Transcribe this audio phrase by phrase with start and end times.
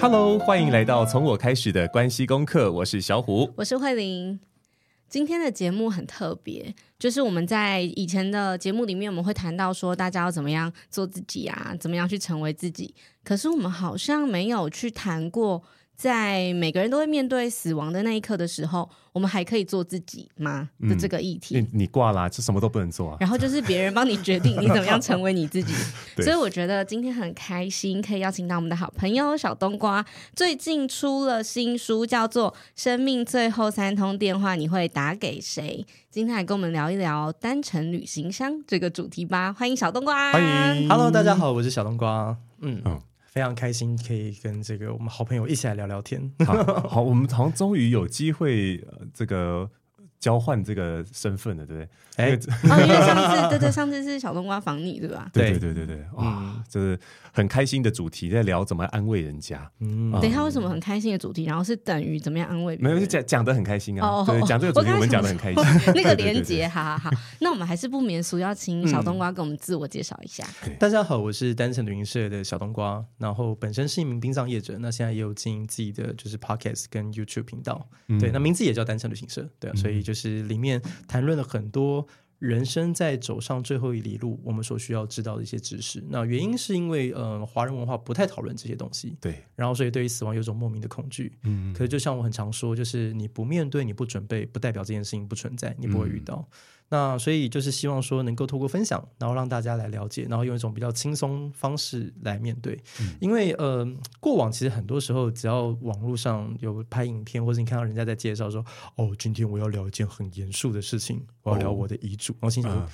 [0.00, 2.72] Hello，欢迎来到从我开始的关系功课。
[2.72, 4.40] 我是小虎，我是慧玲。
[5.10, 12.94] 今天的节目很特别，就是我们在以前的节目里面，我们会谈到说，大家要怎么样做自己啊，怎么样去成为自己。
[13.22, 15.62] 可是我们好像没有去谈过。
[16.00, 20.70] 在每个人都会面对死亡的那一刻的时候，我们还可以做自己吗？
[20.88, 23.18] 的这个议题，嗯、你挂了、啊，就什么都不能做啊。
[23.20, 25.74] 然后就是别人帮你决定你怎么样 成为你自己。
[26.24, 30.02] 所以我觉得今天很开心，可以邀请到我们的好朋友小冬瓜。
[30.34, 35.84] 最近出了新书，叫做《生命最后三通电话你会打给谁》。
[36.10, 39.52] 今天来跟我们聊一聊单程旅行箱这个主题吧。
[39.52, 40.42] 欢迎小冬瓜，欢
[40.80, 42.34] 迎，Hello，大家好，我是小冬瓜。
[42.62, 42.80] 嗯。
[42.86, 42.98] 嗯
[43.30, 46.30] 非常开心可以跟这个我们好朋友一起来聊聊天。
[46.44, 49.70] 好，好，我们好像终于有机会，呃，这个。
[50.20, 51.88] 交换这个身份的，对不对？
[52.16, 55.30] 哎、欸，哦，因为 上次对对，上次是小冬瓜访你，对吧？
[55.32, 56.98] 对对对对对，哇，就是
[57.32, 59.70] 很开心的主题，在聊怎么安慰人家。
[59.78, 62.76] 嗯，等一下，为什么很开心的主题，然后是等于怎么样安慰？
[62.76, 64.06] 没有，就讲讲的很开心啊。
[64.06, 65.64] 哦，对，讲这个主题，我们讲的很开心。
[65.94, 67.10] 那个连结，好好好。
[67.40, 70.46] 那我们还是不免俗，要请小冬瓜给我们自我介绍一下。
[70.78, 77.88] 大家好，我是单程旅行社的小冬瓜，然后本身是一名殡葬业者，那现在也有经营自己的就是 Podcast 跟 YouTube 频道。
[78.20, 79.48] 对，那名字也叫单程旅行社。
[79.58, 80.80] 对，所以就是里面。
[81.08, 82.06] 谈论了很多
[82.38, 86.02] 人生在走上最后一里路，我们所需要知道的一些知识。
[86.08, 89.42] 那原因是因为，呃，华人文化不太讨论这些东西，对。
[89.56, 91.38] 然后，所以对于死亡有种莫名的恐惧。
[91.42, 91.72] 嗯。
[91.74, 96.36] 可是，就像我很常说，就是你不面对，你不准备，不代表这件事情不存在，你不会遇到。
[96.36, 96.54] 嗯
[96.92, 102.76] 那所以就是希望说能够透过分享，然后让大家来了解，然后用一种比较轻松方式来面对。
[103.00, 103.86] 嗯、因为呃，
[104.18, 108.64] 过往其实很多时候，只要网络上有拍影片，或者你看到人家在介绍说，
[108.96, 112.32] 哦，今天我要聊一件很严肃的事情，我要聊我的遗嘱。
[112.32, 112.84] 哦、然后心想说，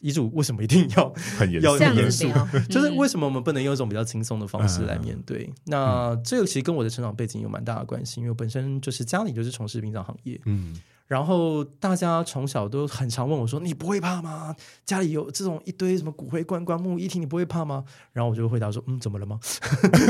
[0.00, 2.28] 遗嘱为什么一定要很严要很严肃？
[2.68, 5.44] 就是为什么我们不能用一种比较轻松的方式来面对？
[5.44, 10.38] 嗯、那这个其实跟我的成长背景有蛮大的关系，因为我本身就是家里就是从事殡葬行业。
[10.44, 10.78] 嗯。
[11.06, 14.54] 然后大家从小都很常问我说：“你不会怕吗？
[14.84, 19.38] 家里有这种一堆什么骨灰罐、棺木一听，你不会怕吗？”然后我就回答说：“嗯，怎么了吗？”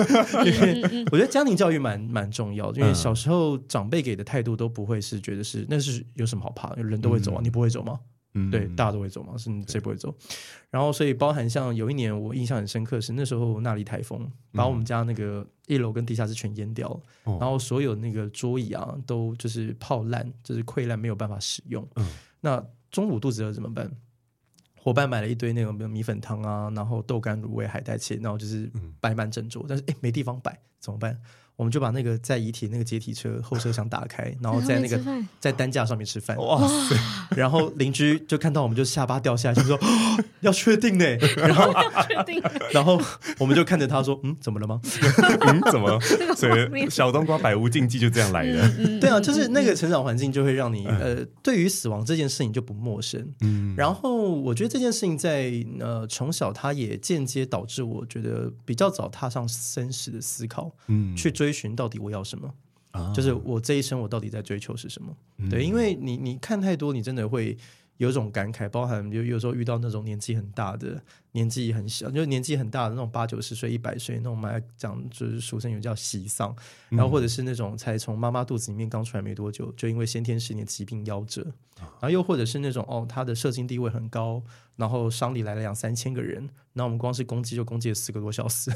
[0.44, 8.00] 因为我觉得家庭教育蛮蛮重要的，因为小时候长辈给的态度都不会是觉得是那是有什么好怕的，人都会走啊，你不会走吗？
[8.36, 10.14] 嗯，对，大家都会走嘛，是谁不会走？
[10.70, 21.86] 然后，所以包含像有一年我印象很深刻是那时候那莉台风把我们家那个一楼跟地下室全淹掉了，嗯、然后所有那个桌椅啊都就是泡烂，就是溃烂，没有办法使用。
[21.96, 22.06] 嗯、
[22.40, 23.90] 那中午肚子饿怎么办？
[24.74, 28.70] 伙伴买了一堆那种米粉汤啊，然后豆干、卤味、海带切，然后就是
[29.00, 31.18] 摆满整桌，但是哎没地方摆，怎么办？
[31.56, 35.00] 我们就把那个在遗体那个解体车后车厢打开，然后在那个
[35.40, 36.36] 在担架上面吃饭。
[36.36, 36.94] 哇塞！
[37.34, 39.78] 然后邻居就看到我们就下巴掉下来，就说
[40.40, 41.04] 要确定呢。
[41.36, 41.72] 然后
[42.06, 42.42] 确定。
[42.72, 43.00] 然后
[43.38, 44.78] 我们就看着他说：“嗯，怎么了吗？
[45.48, 45.98] 嗯，怎么？”
[46.36, 46.46] 所
[46.76, 48.68] 以小冬瓜百无禁忌就这样来的。
[49.00, 53.26] 对啊，就是那个成长环境就会让你呃，对于死亡这件事情就不陌生。
[53.40, 53.74] 嗯。
[53.78, 55.50] 然后我觉得这件事情在
[55.80, 60.70] 呃从小，他也间接导致我觉得比较早踏上生死的思考。
[60.88, 61.16] 嗯。
[61.16, 61.45] 去追。
[61.46, 62.52] 追寻到底我要什么？
[62.90, 65.16] 啊，就是我这一生我到底在追求是什么？
[65.38, 67.56] 嗯、对，因为你你看太多，你真的会
[67.98, 71.02] 有种感慨，包含有有时候遇到那种年纪很大的、
[71.32, 76.54] 年纪很小，就是年纪很大的那种八九十岁、一百岁那种，我们来讲就是俗称有叫喜丧，
[76.90, 81.42] 然后或者是那种才从妈妈肚子里面刚出来没多久，就因为先天十年疾病夭折，
[81.78, 84.42] 然后又或者是那种哦，他的社经地位很高，
[84.76, 88.70] 然后丧礼来了两三千个人，那我们光是攻击就攻击了四个多小时，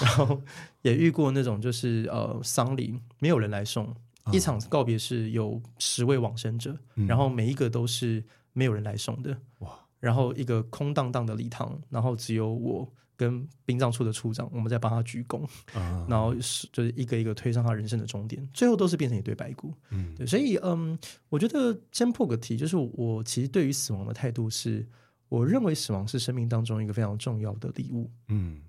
[0.00, 0.40] 然后
[0.82, 3.92] 也遇过那种就是呃丧礼没有人来送，
[4.30, 8.22] 一场告别是有十位往生者，然后每一个都是。
[8.52, 15.44] 没有人来送的哇，然后一个空荡荡的礼堂，然后只有我跟殡葬处的处长，我们在帮他鞠躬，
[15.74, 19.74] 啊、然后是就是一个一个推上他人生的终点，最后都是变成一堆白骨。
[19.90, 24.88] 嗯，对，所以嗯，我觉得先破个题，就是我其实对于死亡的态度是，
[25.28, 28.10] 我认为死亡是生命当中一个非常重要的礼物。
[28.28, 28.62] 嗯。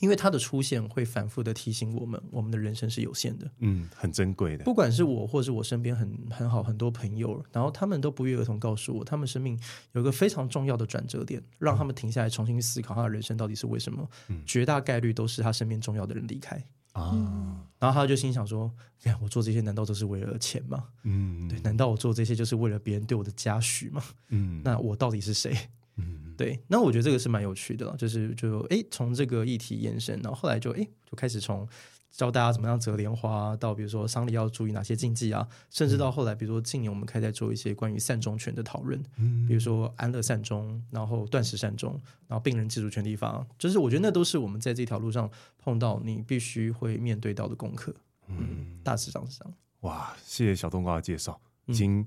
[0.00, 4.64] 因为它的出现会反复的提醒我们，我们的人生是有限的，嗯，很珍贵的。
[4.64, 9.58] 不管是我，或是我身边很很好很多朋友，然后他们都不约而同告诉我，他们生命
[9.92, 14.08] 有一个非常重要的转折点，让他们停下来重新思考他的人生到底是为什么。
[14.28, 16.56] 嗯，绝大概率都是他身边重要的人离开
[16.92, 18.72] 啊，嗯，然后他就心想说
[19.04, 20.84] ：“哎，我做这些难道都是为了钱吗？
[21.02, 24.02] 嗯，对，难道我做这些就是为了别人对我的嘉许吗？
[24.28, 25.54] 嗯，那我到底是谁？”
[25.96, 31.68] 嗯，对，那我觉得这个是蛮有趣的，就是就哎，从这个议题延伸，然后后来就哎，就开始从
[32.10, 41.92] 教大家怎么样折莲花，到比如说丧礼要注意哪些禁忌啊，甚至到后来，比如说近年我们开始在做一些关于善终权的讨论，嗯，比如说安乐善终，然后断食善终，
[42.26, 47.94] 然后病人自主权利法，就是我觉得那都是我们在这条路上碰到你必须会面对到的功课，
[48.28, 49.54] 嗯，大致上是这样。
[49.80, 52.00] 哇，谢谢小冬瓜的介绍，已经。
[52.00, 52.06] 嗯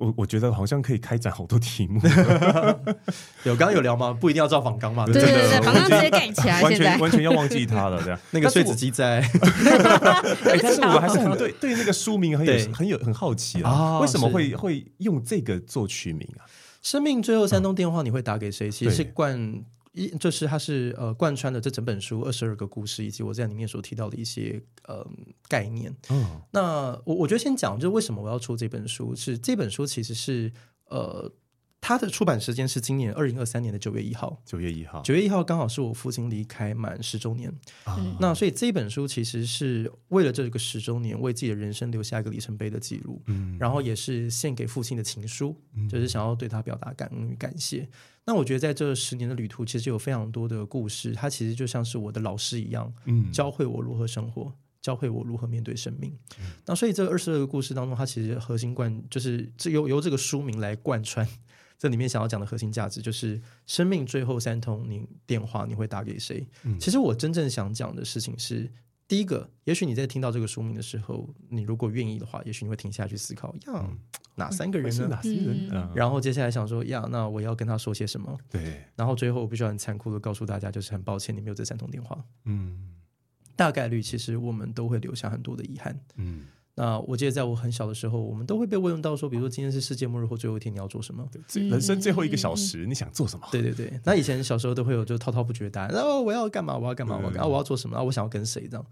[0.00, 2.00] 我我觉得好像可以开展好多题目，
[3.44, 4.16] 有刚刚有聊吗？
[4.18, 8.18] 不一定要照访纲嘛，对对对，仿纲直接盖起来，完全完全要忘记它了，这样。
[8.32, 9.22] 那个碎纸机在，
[10.62, 16.48] 但是我还是很对对那个书名很有很有很好奇啊，为什么会会用这个做取名啊？
[16.82, 18.70] 生命最后三通电话，你会打给谁？
[18.70, 19.62] 其实是冠。
[19.92, 25.06] 一就是它是呃贯穿了这整本书二十二个故事，以及我在里面所提到的一些呃
[25.48, 25.94] 概念。
[26.10, 29.14] 嗯，那我我觉得先讲，就是为什么我要出这本书？
[29.14, 30.52] 是这本书其实是
[30.86, 31.32] 呃。
[31.80, 34.40] 它的出版时间是今年二零二三年的九月一号。
[34.44, 37.52] 九月一号，九月一号刚好是我父亲离开满十周年。
[37.86, 43.22] 嗯、那所以这本书其实是为了这个十周年，为自己的人生留下一个里程碑的记录。
[43.26, 47.88] 嗯，然后也是献给父亲的情书，嗯、就是想要对他表达感恩与感谢。
[48.26, 56.14] 那我觉得在这十年的旅途，其实有非常多的故事，它其实就像是我的老师一样，嗯，教会我如何生活，教会我如何面对生命。
[56.38, 61.26] 嗯、那所以这二十二个故事当中，它其实核心贯就是这由由这个书名来贯穿。
[61.80, 66.46] 这里面想要讲的核心价值就是生命最后三通你电话你会打给谁？
[66.64, 68.70] 嗯、其实我真正想讲的事情是，
[69.08, 73.90] 第一个，也许你在听到这个书名的时候，你如果愿意的话，也许你会停下去思考，呀，
[74.34, 75.08] 哪三个人呢？
[75.08, 75.70] 哪些人？
[75.72, 78.38] 嗯、然后接下来想说，呀，那我要跟他说些什么？
[78.50, 78.84] 对。
[78.94, 82.22] 然后最后我必须要很残酷的告诉大家，就是很抱歉，你没有这三通电话。
[82.44, 82.90] 嗯。
[83.56, 85.98] 大概率其实我们都会留下很多的遗憾。
[86.16, 86.44] 嗯。
[86.80, 91.28] 那我记得在我很小的时候，我们都会被问到说，比如说今天是世界末日或最后一天，你要做什么？
[91.52, 93.46] 人生最后一个小时，你想做什么？
[93.52, 94.00] 对 对对。
[94.02, 96.78] 那以前小时候都会有就滔滔不绝的答案，然后我要干嘛？
[96.78, 97.18] 我要干嘛？
[97.18, 97.46] 我要干嘛？
[97.46, 97.98] 我要做什么？
[97.98, 98.86] 啊，我想要跟谁这样？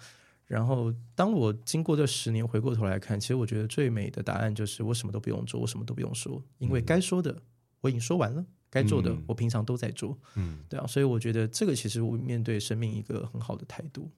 [0.47, 7.35] 然后当我经过这十年回过头来看，其实我觉得最美的答案就是我什么都不用做，我什么都不用说，因为该说的
[7.81, 8.45] 我已经说完了。
[8.71, 14.11] 该做的，我平常都在做，嗯，对啊，所以我觉得这个其实我面对生命一个很好的态度。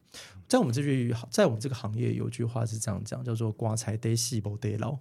[0.48, 4.98] 在我们这句，在我们这个行业，有句话是这样讲，叫做“棺材得死不得老”，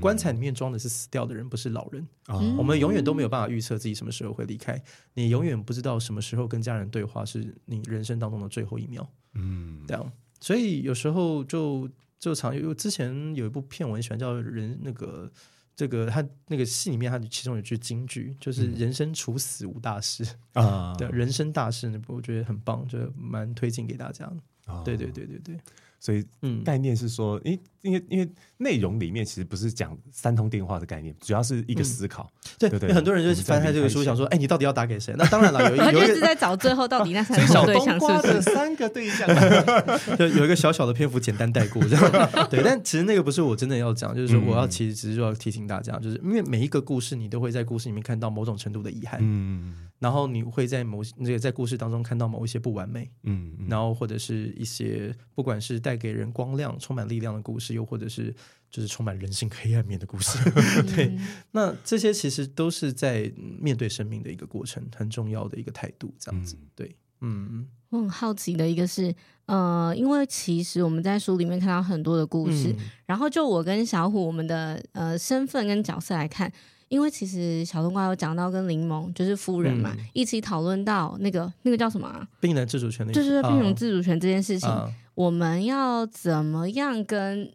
[0.00, 2.06] 棺材里面装的是死掉的人，不是老人。
[2.28, 4.80] 嗯，我们永远都没有办法预测自己什么时候会离开，
[5.14, 9.10] 你永远不知道什么时候跟家人对话是你人生当中的最后一秒。
[9.34, 11.90] 嗯，这样，所以有时候就
[12.20, 15.28] 就常有之前有一部片我很喜欢，叫人那个。
[15.74, 20.24] 这个他那个戏里面，他其中有句金句，就是“人生处死无大事”
[20.54, 24.36] 啊、嗯，对，人生大事那部我觉得很棒，就蛮推荐给大家的。
[24.66, 25.58] 哦、对对对对对。
[26.02, 32.28] 所以，嗯，概念是说，诶，因为因为内容里面其实不是讲三通电话的概念，主要是一个思考。
[32.58, 35.14] 对对对，很多人就翻开这个书，想说，哎，你到底要打给谁？
[35.16, 39.28] 那当然了， 有一个是在找最后到底那三个对象是不是三个对象？
[40.18, 42.10] 就有一个小小的篇幅简单带过这样。
[42.50, 49.20] 对，但其实那个不是我真的要讲，就是说我要其实只是说要提醒大家，就是因为每一个故事，你都会在故事里面看到某种程度的遗憾。
[49.22, 49.72] 嗯。
[50.02, 58.34] 然后你会在某那个在故事当中看到某一些不完美，嗯，然后或者是一些不管是带给人光亮、充满力量的故事，又或者是
[58.68, 60.38] 就是充满人性黑暗面的故事，
[60.96, 61.16] 对，
[61.52, 69.14] 那这些其实都是在面对生命的一个过程，很重要的一个态度，这样子，对，嗯，我很好奇的一个是，
[69.46, 76.52] 呃，因为其实我们在书里面看到很多的故事，嗯、然后就我跟小虎我们的呃身份跟角色来看。
[76.92, 87.50] 因为其实小冬瓜有讲到跟柠檬就是夫人嘛，嗯、一起讨论到那个那个叫什么、啊、病人自主权的，就是病人自主权这件事情，哦、我们要怎么样跟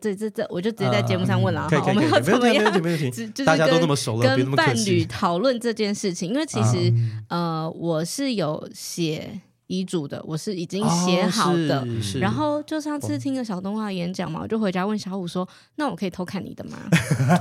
[0.00, 2.72] 这这这，我就直接在节目上问了哈，我们要怎么样？
[3.10, 9.40] 就是大家都那么熟了，跟伴侣讨论这件事情，因为其实、嗯、呃，我是有写。
[9.70, 11.80] 遗嘱的，我是已经写好的。
[11.80, 11.86] 哦、
[12.20, 16.76] 然后就上次听个小动画演讲嘛，我就回家问小五说：“那我可以偷看你的吗？”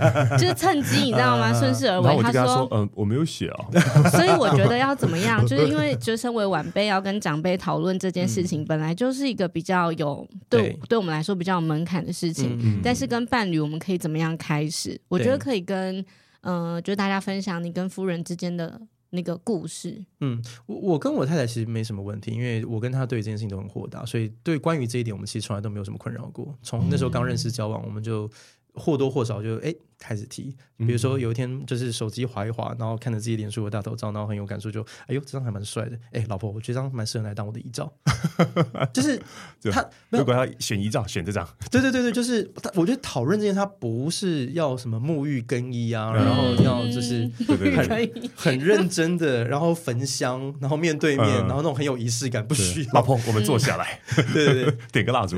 [0.37, 1.51] 就是趁机，你知道吗？
[1.57, 2.21] 顺势而为。
[2.21, 3.65] 他说：“嗯，我没有写啊。
[4.13, 5.43] ”所以我觉得要怎么样？
[5.47, 12.55] 就是因为就身为晚辈，要跟长辈讨论这件事情，嗯、本来就是一个比较有对对，对我们来说比较有门槛的事情。
[12.61, 14.99] 嗯、但是跟伴侣，我们可以怎么样开始？
[15.07, 15.97] 我觉得可以跟
[16.41, 18.79] 嗯、呃，就大家分享你跟夫人之间的。
[19.11, 26.55] 那个故事，嗯，我我跟我太太其实没什么问题，因为我跟她对这件事情都很豁达，所以对关于这一点，我们其实从来都没有什么困扰过。
[26.61, 28.29] 从那时候刚认识交往，我们就
[28.73, 30.55] 或多或少就哎开始提。
[30.77, 35.99] 比如说有一天就是手机滑一滑，然后看着自己脸书的大头照，然后很有感触，就哎呦这张还蛮帅的。
[36.13, 37.91] 哎，老婆，我觉得这张蛮适合来当我的遗照。
[38.93, 39.21] 就是
[39.71, 41.45] 他如果要选遗照，选这张。
[41.69, 42.71] 对对对对，就是他。
[42.75, 47.29] 我觉得讨论这件事，他不是要什么沐浴更衣啊，然后要就是
[47.75, 52.89] 很很认真的，然后焚香，然后面对面，然后那种很有仪式感，不需要。
[52.93, 53.99] 老婆，我们坐下来，
[54.33, 55.37] 对对对， 点个蜡烛。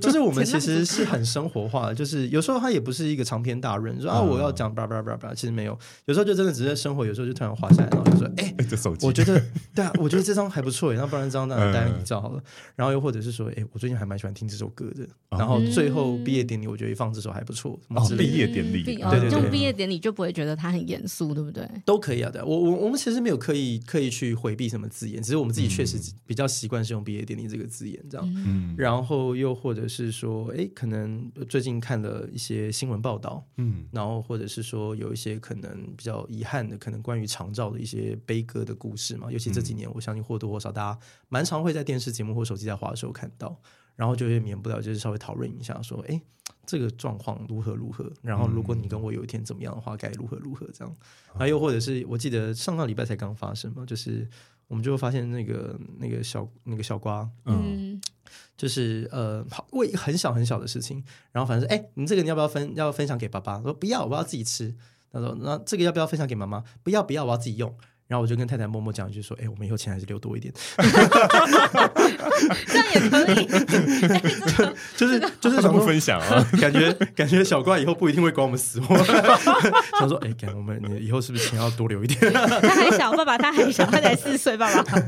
[0.00, 4.66] 就是我们其实是很生活化的，就是有时候他也不是一个长篇大论，说啊我要讲。
[4.76, 9.40] 叭叭叭叭，其实没有，有时候就真的只是生活，有时候就突然滑下来，然后就说：“哎， 这手机，我觉得
[9.74, 12.42] 对啊，我觉得这张还不错，那不然这张那当然遗照好了。”
[12.76, 17.78] 然后又或者是说：“哎，我最近还蛮喜欢听这首歌的。”然后最后毕业典礼，我觉得一放这首还不错。
[17.88, 21.66] 哦，毕业典礼，对对对，用毕业典礼就不会觉得它很严肃，对不对？
[21.86, 28.32] 都可以啊，对，我我我们其实没有刻意刻意去回避什么字眼，只是我们自己确实比较习惯是用毕业典礼这个字眼这样。
[28.46, 35.36] 嗯，然后又或者是说，哎，可能最近看了一些新闻报道，嗯，然后或者是说有一些。
[35.46, 43.56] 可能比较遗憾的，可能关于长照的一些悲歌的故事嘛，尤其这几年，我相信或多或少大家蛮常会在电视节目或手机在滑的时候看到，
[43.94, 46.20] 然后就会免不了就是稍微讨论一下，说，哎，
[46.66, 48.10] 这个状况如何如何？
[48.22, 50.96] 然后如果你跟我有一天怎么样的话，该如何如何这样？
[51.38, 54.28] 还有或者是我记得上个礼拜才刚发生嘛，就是
[54.66, 57.85] 我们就会发现那个那个小那个小瓜，嗯，
[58.56, 61.02] 就是呃，为很小很小的事情，
[61.32, 62.74] 然后反正哎，你这个你要不要分？
[62.74, 63.60] 要分享给爸爸？
[63.62, 64.74] 说不要，我要自己吃。
[65.12, 66.62] 他说：“那这个要不要分享给妈妈？
[66.82, 67.74] 不要，不要，我要自己用。”
[68.08, 70.54] 然后我就跟太太默默讲一句说：“哎，我们以后钱还是留多一点。”
[72.66, 73.46] 这样也可以，
[74.96, 78.96] 就是就是想分享啊， 感觉感觉小怪以后不一定会管我们死活。
[79.98, 85.00] 想说：“哎，感觉我们你以后是不是钱要多留一点？”他还小，爸爸他还小，他才四岁，爸爸。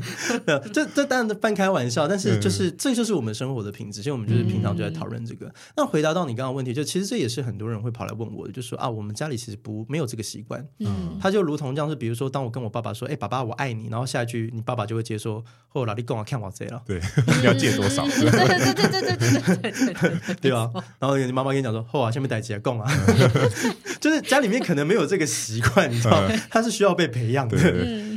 [0.73, 4.01] 这这当然半开玩笑，但是就是这就是我们生活的品质。
[4.01, 5.49] 其实我们就是平常就在讨论这个。
[5.77, 10.65] 那回答到你刚刚问题，就其实这也是很多人会跑来问我的，就说啊，我们家里其实不没有这个习惯。
[10.79, 12.88] 嗯，他就如同这样，是比如说，当我跟我爸爸。
[12.93, 16.99] 说：“哎，爸爸，我爱你。”然后下一句，你爸爸就会接说：“后老弟跟我看我贼了。”对，
[17.39, 18.05] 你要借多少？
[18.09, 20.71] 对对对对对对对对对吧？
[20.99, 22.91] 然后你妈妈跟你讲说：“后啊，下面带几个供啊。”
[23.99, 27.57] 就是家里面可能没有这个习惯，你知道，他是需要被培养的。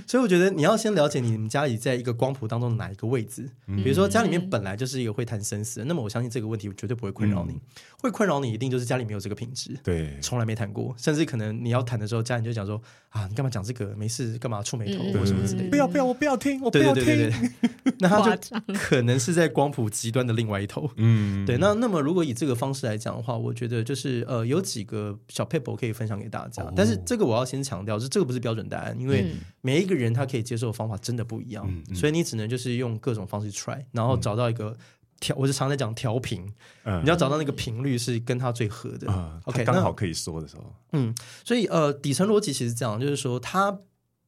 [0.06, 3.48] 所以我觉得你要先了解你们家里在一个光谱当中的哪一个位置。
[3.66, 7.58] 比如说家里面本来就是一个会谈生死，那么我相信这个问题绝对不会困扰你。
[8.00, 12.80] 会困扰你一定就是家里没有这个品质，对，从来没谈过，甚至可能你要谈的时候，家人就讲说
[13.10, 13.94] ：“啊，你干嘛讲这个？
[13.94, 17.04] 没事，干嘛？”触眉头或什么之类的，不要不要，我不要听，我不要听。
[17.04, 17.50] 对对对
[17.82, 20.90] 对， 那他就可能是在光谱极端的另外一头。
[20.96, 21.56] 嗯，对。
[21.58, 26.72] 那那么如果以这个方式来讲的话，我觉得就是呃，有几个小 paper 可以分享给大家。
[26.74, 29.26] 但是这个我要先强调，是这个不是标准答案，因为
[29.60, 34.76] 每一个人他可以接受的方法真的不一样，所以你只能就是用各种方式 try，然后找到一个
[35.20, 35.36] 调。
[35.36, 36.44] 我是常在讲调频，
[36.84, 39.40] 你要找到那个频率是跟他最合的。
[39.44, 40.74] OK，刚好可以说的时候。
[40.92, 43.78] 嗯，所以呃，底层逻辑其实这样，就是说他。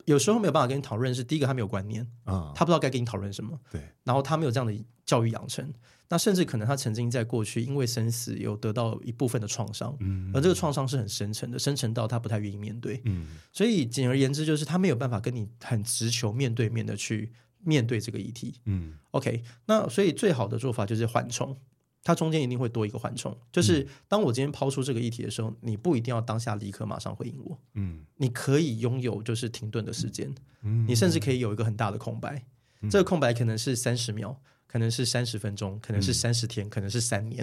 [0.05, 3.59] 有时候没有办法跟你讨论，是第一个他没有观念啊，他不知道该跟你讨论什么。
[3.71, 5.73] 对，然后他没有这样的教育养成，
[6.09, 21.57] 那甚至可能他曾经在过去因为生死有得到一部分的创伤，嗯，而这个创伤是很深沉的，深沉到他不太愿意面对，嗯，所以简而言之就是他没有办法跟你很直球面对面的去面对这个议题，嗯，OK，那所以最好的做法就是缓冲。
[22.05, 30.33] 它中间一定会多一个缓冲，就是当我今天抛出这个议题的时候，你不一定要当下立刻马上回应我，嗯，你可以拥有就是停顿的时间，
[30.63, 32.45] 嗯，你甚至可以有一个很大的空白，
[32.83, 37.43] 嗯，这个空白可能是三十秒，可能是三十分钟，可能是三十天，嗯，可能是三年，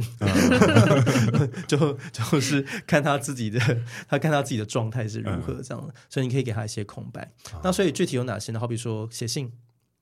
[1.68, 3.60] 就就是看他自己的，
[4.08, 5.88] 他看他自己的状态是如何这样。
[5.88, 7.34] 的，所以你可以给他一些空白。
[7.64, 8.60] 那所以具体有哪些呢？
[8.60, 9.52] 好比说写信，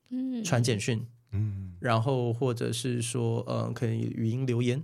[0.09, 1.07] 嗯，传简讯。
[1.31, 4.83] 嗯，然后或者是说，呃，可以语音留言，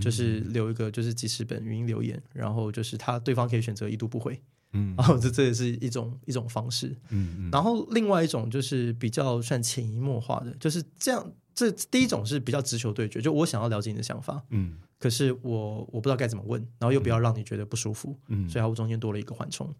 [0.00, 4.40] 就是留一个就是记事本语音留言，然后就是他对方可以选择一读不回，
[4.72, 19.74] 嗯，然后这这也是一种一种方式，嗯嗯，然后另外一种就是比较算潜移默化的，就是这样，这第一种是比较直球对决，就我想要了解你的想法，嗯，可是我我不知道该怎么问，然后又不要让你觉得不舒服，嗯，所以我中间多了一个缓冲。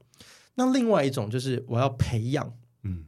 [0.56, 2.52] 那另外一种就是我要培养，
[2.82, 3.04] 嗯，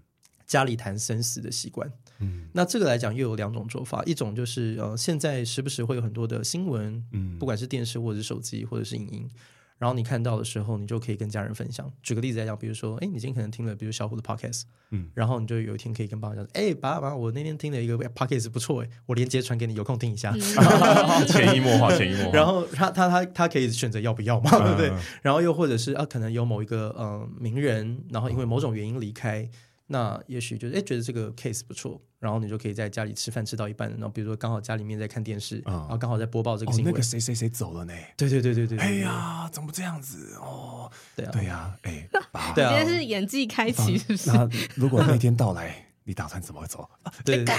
[0.53, 1.91] 家里谈生死的习惯。
[2.19, 9.31] 嗯，那这个来讲又有两种做法，一种就是呃，现在时不时会有很多的新闻，嗯，不管是电视或者是手机或者是影音，
[9.79, 11.91] 然后你看到的时候，你就可以跟家人分享。
[12.03, 20.33] 举个例子来讲，比如说，哎，你今天可能听了，比如小虎的 podcast，嗯，然后你就有一天可以跟爸爸讲，哎，爸爸，我那天听了一个 podcast 不错，哎，我连接传给你，有空听一下。
[21.27, 22.31] 潜移默化，潜移默化。
[22.37, 24.93] 然后他他他他可以选择要不要嘛，对不对？
[25.23, 29.49] 然后又或者是啊，可能有某一个呃名人，然后因为某种原因离开。
[29.93, 37.93] 那也许就是哎觉得这个 case 不错，然后你就可以在家里吃饭吃到一半，然后比如说刚好家里面在看电视，然后刚好在播报这个新闻，那个谁谁谁走了呢？
[38.17, 40.91] 对对对对对，哎呀，怎么这样子哦？
[41.15, 42.09] 对啊对呀，哎，
[42.57, 44.31] 今天是演技开启，是不是？
[44.33, 45.87] 那如果那天到来。
[46.05, 46.89] 你打算怎么走？
[47.25, 47.55] 对 对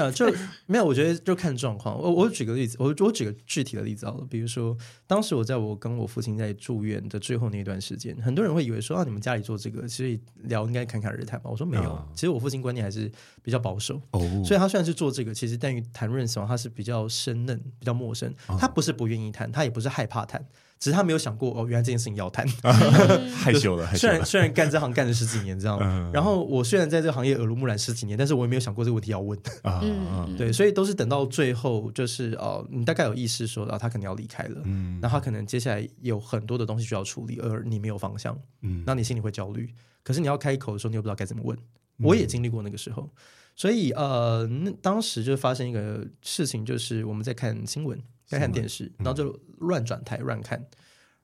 [0.00, 0.32] 啊，就
[0.66, 0.84] 没有。
[0.84, 1.98] 我觉得就看状况。
[1.98, 4.26] 我我举个例子，我我举个具体的例子好了。
[4.28, 4.76] 比如说，
[5.06, 11.50] 当时我在我跟我父亲在住院的最后那一段时间，很多人会以为说啊，你们家里做这个，其实聊应该侃侃而谈吧。
[11.50, 13.10] 我说没有，哦、其实我父亲观念还是
[13.42, 14.00] 比较保守。
[14.12, 18.32] 哦，所以他虽然是做这个，其实但于谈论死亡，他是比较生嫩、比较陌生。
[18.58, 20.44] 他不是不愿意谈，他也不是害怕谈。
[20.78, 22.46] 只是他没有想过哦，原来这件事情要谈，
[23.32, 23.86] 害羞了。
[23.94, 29.38] 虽然虽然干这行干了十几年这样，嗯、然后我虽然在这个行业耳濡目染十几年，但是我也没有想过这个问题要问。
[29.62, 39.72] 嗯、对，所以都是等到最后，就是哦，你大概有意识说啊，他可能要离开了，嗯，那他可能接下来有很多的东西需要处理，而你没有方向，嗯，那你心里会焦虑。
[40.02, 41.56] 可是你要开口的时候，你又不知道该怎么问。
[41.98, 43.08] 我也经历过那个时候，
[43.56, 47.98] 所以呃，那当时就发生一个事情，就是我们在看新闻。
[48.34, 50.64] 在看电视，然后就乱转台乱看，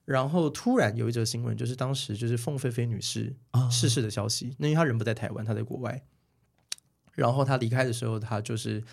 [0.05, 3.35] 然后突然有一则新闻，就是当时就是凤飞飞女士
[3.69, 4.55] 逝世的消息。
[4.57, 6.03] 那因为她人不在台湾，她在国外。
[7.13, 8.83] 然后她离开的时候，她就是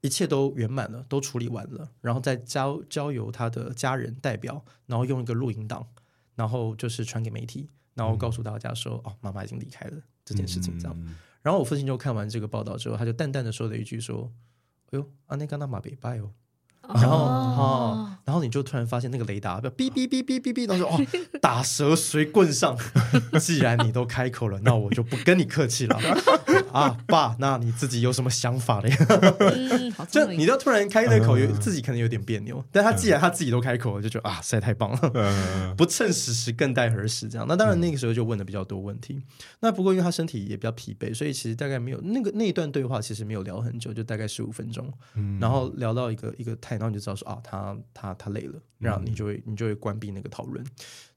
[0.00, 5.86] 一切都圆满了，都处理完了，然后再交交由她的家人代表，然后用一个录音档，
[6.34, 11.16] 然后就是传给媒体，然后告诉大家说：“哦，妈妈已经离开了这件事情。”这样。
[11.42, 14.32] 然后我父亲就看完这个报道之后，他就淡淡的说了一句：“说，
[14.90, 16.32] 哎呦，阿内甘纳马别拜哦。”
[16.88, 21.06] 然后哦，然后你就突然发现那个雷达哔哔哔哔哔哔，然后说哦，
[21.40, 22.76] 打蛇随棍上。
[23.40, 25.98] 既然你都开口了，那我就不跟你客气了
[26.72, 28.90] 啊，爸，那你自己有什么想法嘞？
[29.40, 32.62] 嗯、就你就突然开那口，有自己可能有点别扭。
[32.72, 37.46] 但他既然他自己都开口了，就觉得啊，实在太棒了，不趁时时更待何时这样。
[37.48, 39.22] 那当然那个时候就问的比较多问题。
[39.60, 44.92] 那不过因为他身体也比较疲惫，所以其实大概没有那个那一段对话，其实没有聊很久，就大概十五分钟。
[45.40, 46.73] 然后聊到一个一个太。
[46.76, 50.64] 然后你就知道说啊，他他他累了，然后你就会你就会关闭那个讨论。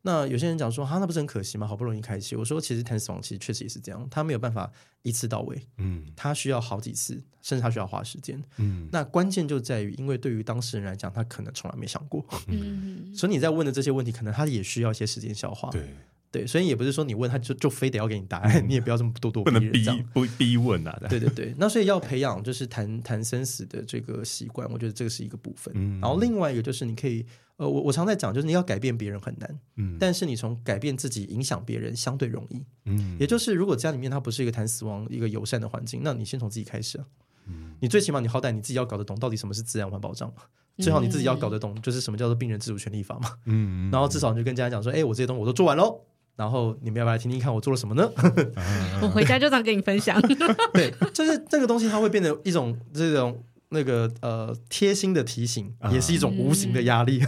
[0.01, 1.67] 那有些人讲说，哈，那不是很可惜吗？
[1.67, 4.71] 好不容易开启，我说其实谈死亡其实确实也是这样，他没有办法
[5.01, 8.87] 一次到位，嗯，他需要好几次，甚至他需要花时间，嗯。
[8.91, 15.93] 那关键就在于，因为对于当事人来讲，他可能从来没想过，嗯，所以你在问的这些问题，可能他也需要一些时间消化，对。
[16.29, 20.97] 对，所以也不是说你问他就就非得要给你答案，嗯、你也不要这么咄咄逼人，不能逼不逼问啊。
[21.09, 25.73] 对对对，那所以要培养就是谈谈生死的这个习惯，我觉得这个是一个部分。
[25.75, 37.05] 嗯、然后另外一个就是你可以，呃，我我常在讲，就是你要改变别人很难，嗯，但是你从改变自己影响别人相对容易，嗯，也就是如果家里面它不是一个谈死亡一个友善的环境，那你先从自己开始啊，
[37.47, 40.43] 嗯，你最起码你好歹你自己要搞得懂到底什么是自然环保障嘛，
[40.77, 46.01] 最好你自己要搞得懂就是什么叫做病人自主权利法嘛，嗯，然后至少你就跟家长讲说，哎，我这些东西我都做完喽。
[46.37, 48.09] 然后你们要不要来听听看我做了什么呢？
[49.01, 50.21] 我回家就这样跟你分享。
[50.71, 57.19] 对，就是这个东西，它会变成一种这种那个呃贴心的提醒，也是一种无形的压力。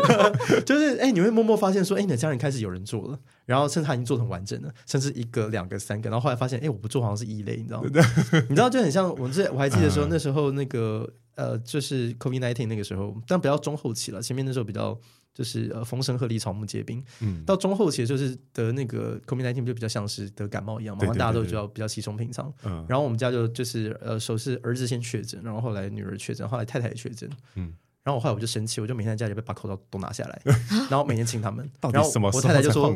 [0.64, 7.90] 就是哎，你会默默发现说，哎，你的家人开始有人做了，然后甚至他已经做得很完整了，甚至一个、两个、三个，然后后来发现，哎，我不做好像是异类，你知道吗？
[8.48, 14.98] 你知道就很像我们这，我还记得说那时候那个呃，就是 COVID-19 那个时候，但比较中后期了，前面那时候比较。
[15.36, 17.04] 就是呃，风声鹤唳，草木皆兵。
[17.20, 22.50] 嗯，到中后期就是得那个 COVID-19 就比较像是得感冒一样嘛，大家都比较比较稀松平常。
[22.64, 27.28] 嗯，然后我们家就就是呃，首是儿子先确诊，然后后来女儿确诊，后来太太也确诊。
[27.56, 27.74] 嗯。
[28.06, 30.40] 然后后来我就生气，我就每天在家里边把口罩都拿下来，
[30.88, 31.68] 然后每天亲他们。
[31.92, 32.88] 然后我太太就说：“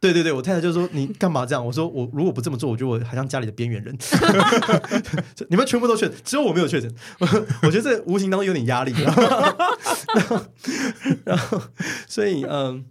[0.00, 3.94] 对对对，我太太就说你干嘛这样？”我说：“我如果不这么做，我觉得我好像家里的边缘人。
[5.50, 6.90] 你们全部都确诊，只有我没有确诊。
[7.20, 8.92] 我觉得这无形当中有点压力。
[8.92, 9.22] 然后，
[10.14, 10.40] 然后，
[11.26, 11.60] 然后
[12.08, 12.86] 所以嗯。”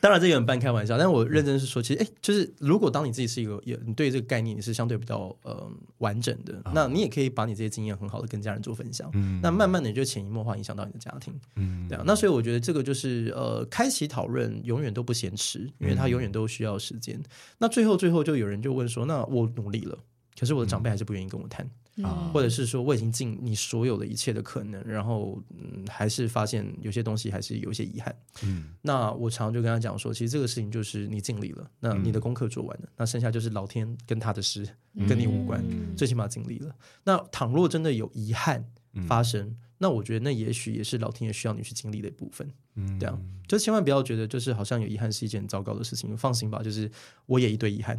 [0.00, 9.10] 当然，这有点半开玩笑，但我认真是说，其实，哎，就是如果当你自己是一个，也你对这个概念你是相对比较呃完整的，哦、那你也可以把你这些经验很好的跟家人做分享。
[9.14, 11.34] 嗯，那慢慢的你就潜移默化影响到你的家庭。
[11.56, 12.04] 嗯，对啊。
[12.06, 17.16] 那所以我觉得这个就是呃，开启讨论永远都不嫌迟，因为它永远都需要时间。
[17.16, 17.24] 嗯、
[17.58, 19.98] 那最后最后就有人就问说，那我努力了，
[20.38, 21.68] 可是我的长辈还是不愿意跟我谈。
[22.02, 28.14] 啊，或者是说我已经尽你所有的一切的可能，然后嗯，还是发现有些东西还是有一些遗憾。
[28.42, 34.68] 嗯，那我常常就跟他讲说，其实这个事情就是你尽力了，那你的功课做完了，那剩下就是老天跟他的事，
[35.08, 35.64] 跟你无关，
[35.96, 36.74] 最起码尽力了。
[37.04, 38.64] 那倘若真的有遗憾
[39.06, 46.16] 发生，那我觉得那也许也是老天爷需要你去经历的一部分，嗯，这样就千万不要觉得就是好像有遗憾是一件很糟糕的事情。
[46.16, 46.90] 放心吧，就是
[47.26, 47.96] 我也一堆遗憾，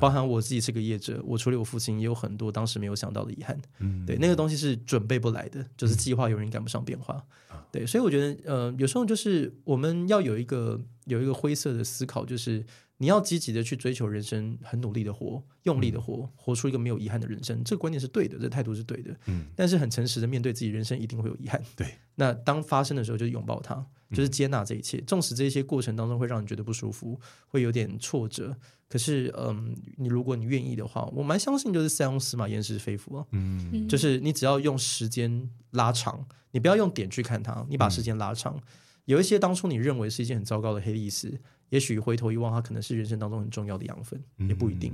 [0.00, 7.24] 包含我自己是个业者，我处理我父亲也有很多当时没有想到的遗憾，嗯，对，那个东西是准备不来的，就是计划永远赶不上变化，
[7.70, 12.64] 对，所以我觉得呃，有时候就是我们要有一个有一个灰色的思考，就是
[13.02, 17.64] 你要积极的去追求人生，很努力的活，用力的活，活出一个没有遗憾的人生。
[17.64, 19.16] 这个观念是对的，这个态度是对的。
[19.24, 21.58] 嗯，但是很诚实的面对自己，人生一定会有遗憾。
[21.74, 23.74] 对，那当发生的时候，就是拥抱它，
[24.10, 25.00] 就是接纳这一切。
[25.06, 28.54] 纵使这些过程当中会让你觉得不舒服，会有点挫折，
[28.86, 33.24] 可是，嗯，你如果你愿意的话，我蛮相信就是塞翁失马焉知非福啊。
[33.32, 38.54] 嗯，就是你只要用时间拉长，你不要用点去看它，你把时间拉长。
[38.56, 38.62] 嗯
[39.06, 44.92] 有一些当初你认为是一件很糟糕的黑历史，也许回头一望，它可能是人生当中很重要的养分，嗯、也不一定。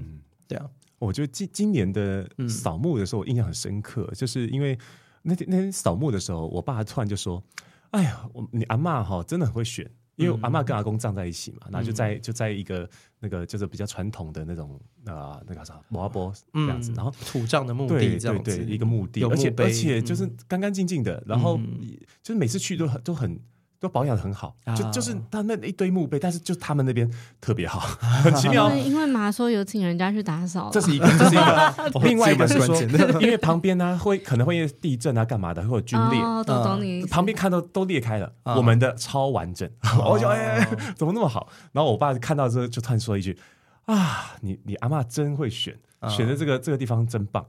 [0.48, 4.78] 对啊，我觉得今今年的扫墓的时候，我印象很深刻，嗯、就是因为
[5.22, 7.42] 那天那天扫墓的时候，我爸突然就说
[7.90, 21.58] ：“哎呀，我你阿嬷哈真的很会选，因为阿嬷跟阿公葬在一起嘛，然后、就在就在一个那个就是比较传统的那种啊、呃、那个啥摩阿波这样子，然后土葬的墓地这样子，对对对，一个墓地，而且而且就是干干净净的，然后
[22.22, 23.40] 就是每次去都很都很。”
[23.86, 27.08] 都保养的很好，就就是他那一堆墓碑，但是就他们那边
[27.40, 27.78] 特别好，
[28.24, 28.74] 很奇妙。
[28.74, 32.00] 因为妈说有请人家去打扫，这是一个，这是一个。
[32.02, 32.74] 另外一个是说，
[33.22, 36.20] 因为旁边呢会可能会因为地震啊干嘛的，会有龟裂。
[36.20, 37.06] 哦，懂懂你。
[37.06, 39.70] 旁边看到都裂开了，我们的超完整。
[40.04, 41.48] 我就哎，怎么那么好？
[41.72, 43.38] 然后我爸看到之后就突然说一句
[43.86, 45.74] ：“啊，你你阿嬷真会选，
[46.08, 47.46] 选的这个这个地方真棒。”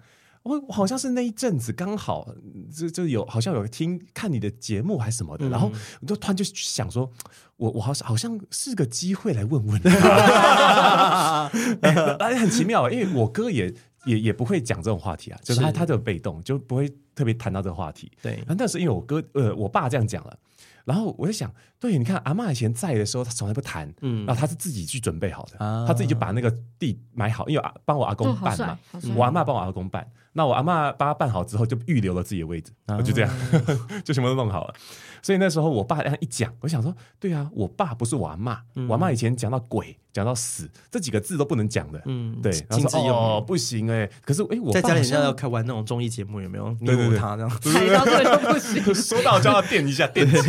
[0.47, 2.27] 我我好像是那一阵子刚好
[2.73, 5.69] 就就有好像有听看你的节目还是什么的，嗯、然后
[6.01, 7.11] 我就突然就想说，
[7.57, 9.81] 我我好像好像是个机会来问问。
[9.81, 11.51] 他，
[12.19, 13.73] 哎，很奇妙，因为我哥也
[14.05, 15.73] 也也不会讲这种话题啊，就是他是。
[15.73, 18.11] 他就被动就不会特别谈到这个话题。
[18.21, 20.37] 对，但是因为我哥呃我爸这样讲了。
[20.85, 33.29] 然后我就想，对，你看阿妈以前在的时候，他从来不谈，嗯，然后他是自己去准备好的，啊、他自己就把那个地买好，因为帮我阿公办嘛，哦、我阿妈帮我阿公办，那我阿嬷帮他办好之后，就预留了自己的位置，啊、我就这样，
[34.05, 34.73] 就什么都弄好了。
[35.21, 39.97] 所以那时候我爸这样一讲，我想说，对啊，我爸不是我阿嬷，嗯、我阿嬷以前讲到鬼。
[40.13, 46.75] 讲到死这几个字都不能讲的，嗯，对，然后说哦不行哎，可是哎，我在家里人家要开玩那种综艺节目有没有？
[46.83, 50.41] 对对对，他这样，踩到这都不行， 说到就要电一下电击，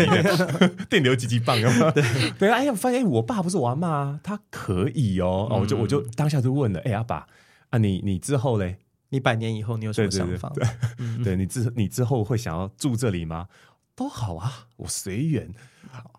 [0.88, 1.90] 电流几级棒有没有？
[1.90, 2.02] 对
[2.38, 7.26] 对，哎呀，我发现哎，我爸不是我阿嬷，他可以哦，哦，我就我就当下就问了，哎，阿爸
[7.68, 8.78] 啊，你你之后嘞？
[9.10, 10.52] 你百年以后你有什么想法？
[11.24, 13.48] 对 你之你之后会想要住这里吗？
[13.94, 15.48] 都好啊，我随缘。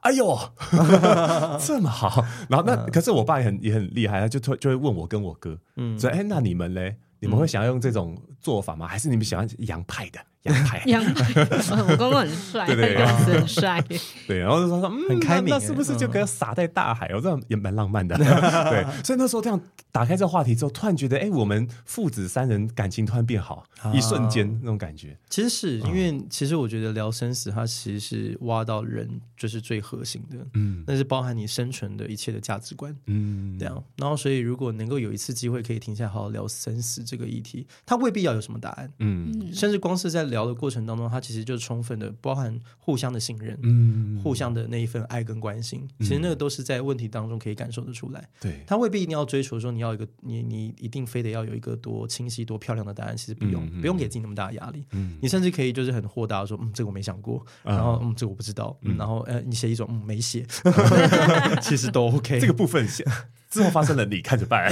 [0.01, 0.37] 哎呦
[1.65, 2.25] 这么好。
[2.49, 6.95] 然后那可是我爸也很也很厉害，他就就就会问我跟我哥，嗯，说哎，那你们嘞？
[7.21, 8.87] 你们会想要用这种做法吗？
[8.87, 10.19] 还是你们喜欢洋派的？
[10.43, 11.41] 洋派，洋派。
[11.89, 13.81] 我公公很帅，对对，很帅。
[14.27, 17.09] 对，然后就说说，嗯，很开明，那是不是就给他撒在大海？
[17.15, 18.15] 我这样也蛮浪漫的。
[18.17, 19.59] 对，所以那时候这样
[19.91, 25.17] 打开这个话题之后，突然觉得，哎，我们父子三人感情突然变好，一瞬间那种感觉。
[25.29, 33.83] 其实是因为，其实我觉得聊生死，它其实是挖到人就是最核心的，嗯，那是包含你生存的一切的价值观，嗯，这样。
[33.97, 48.27] 然后，所以如果能够有一次机会可以停下来好好聊生死这个议题，它未必要有什么答案，嗯，甚至光是在聊的过程当中，他其实就充分的包含互相的信任，嗯，互相的那一份爱跟关心，其实那个都是在问题当中可以感受得出来。
[48.39, 54.85] 对，他未必一定要追求说你要一个你你一定非得要有一个多清晰多漂亮的答案，其实不用，不用给自己那么大的压力。
[54.91, 60.45] 嗯，你甚至可以就是很豁达的说，嗯，这个我没想过，然后嗯，这个我不知道，然后呃，你写一种嗯没写，
[61.61, 63.05] 其实都 OK， 这个部分写。
[63.49, 64.69] 之后发生了，你看着办。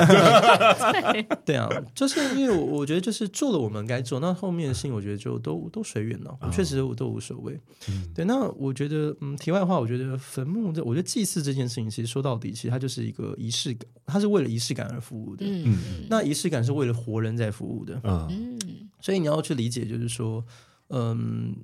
[1.43, 6.37] 对啊，就是因为我觉得就是做了我们该做，那后面的事情我觉得就都都随缘了。
[6.41, 7.57] 我确实我都无所谓。
[7.87, 15.45] 嗯、对，那我觉得嗯，题外话，我觉得坟墓这，我觉得祭祀这件事情，其实说到底，其实它就是一个仪式感，它是为了仪式感而服务的。
[15.47, 15.77] 嗯，
[16.09, 17.99] 那仪式感是为了活人在服务的。
[18.03, 18.59] 嗯，
[18.99, 20.43] 所以你要去理解，就是说，
[20.89, 21.55] 嗯，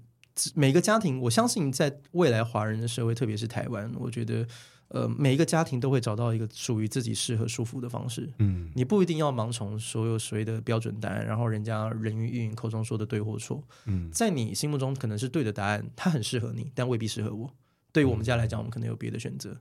[0.55, 4.47] 每个家庭，我相信在未来华人的社会，特别是台湾，我觉得。
[4.93, 8.31] 呃，每一个家庭都会找到一个属于自己适合舒服的方式。
[8.37, 13.63] 嗯，你不一定要盲从所有所谓的标准答案，然后人家人云亦云口中说的对或错。
[13.85, 17.51] 嗯，在你心目中可能是对的答案，它很适合你，但未必适合我。
[17.91, 19.49] 对于我们家来讲，我们可能有别的选择。
[19.49, 19.59] 嗯、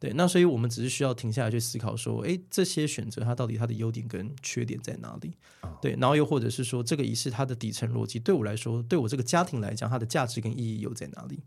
[0.00, 5.36] 对，那所以我们只是需要停下来去思考说，哎，这些选择它到底它的优点跟缺点在哪里？
[5.60, 11.38] 哦、对，然后又或者是说，这个仪式它的底层逻辑对我来说，对我这个家庭来讲，它的价值跟意义又在哪里？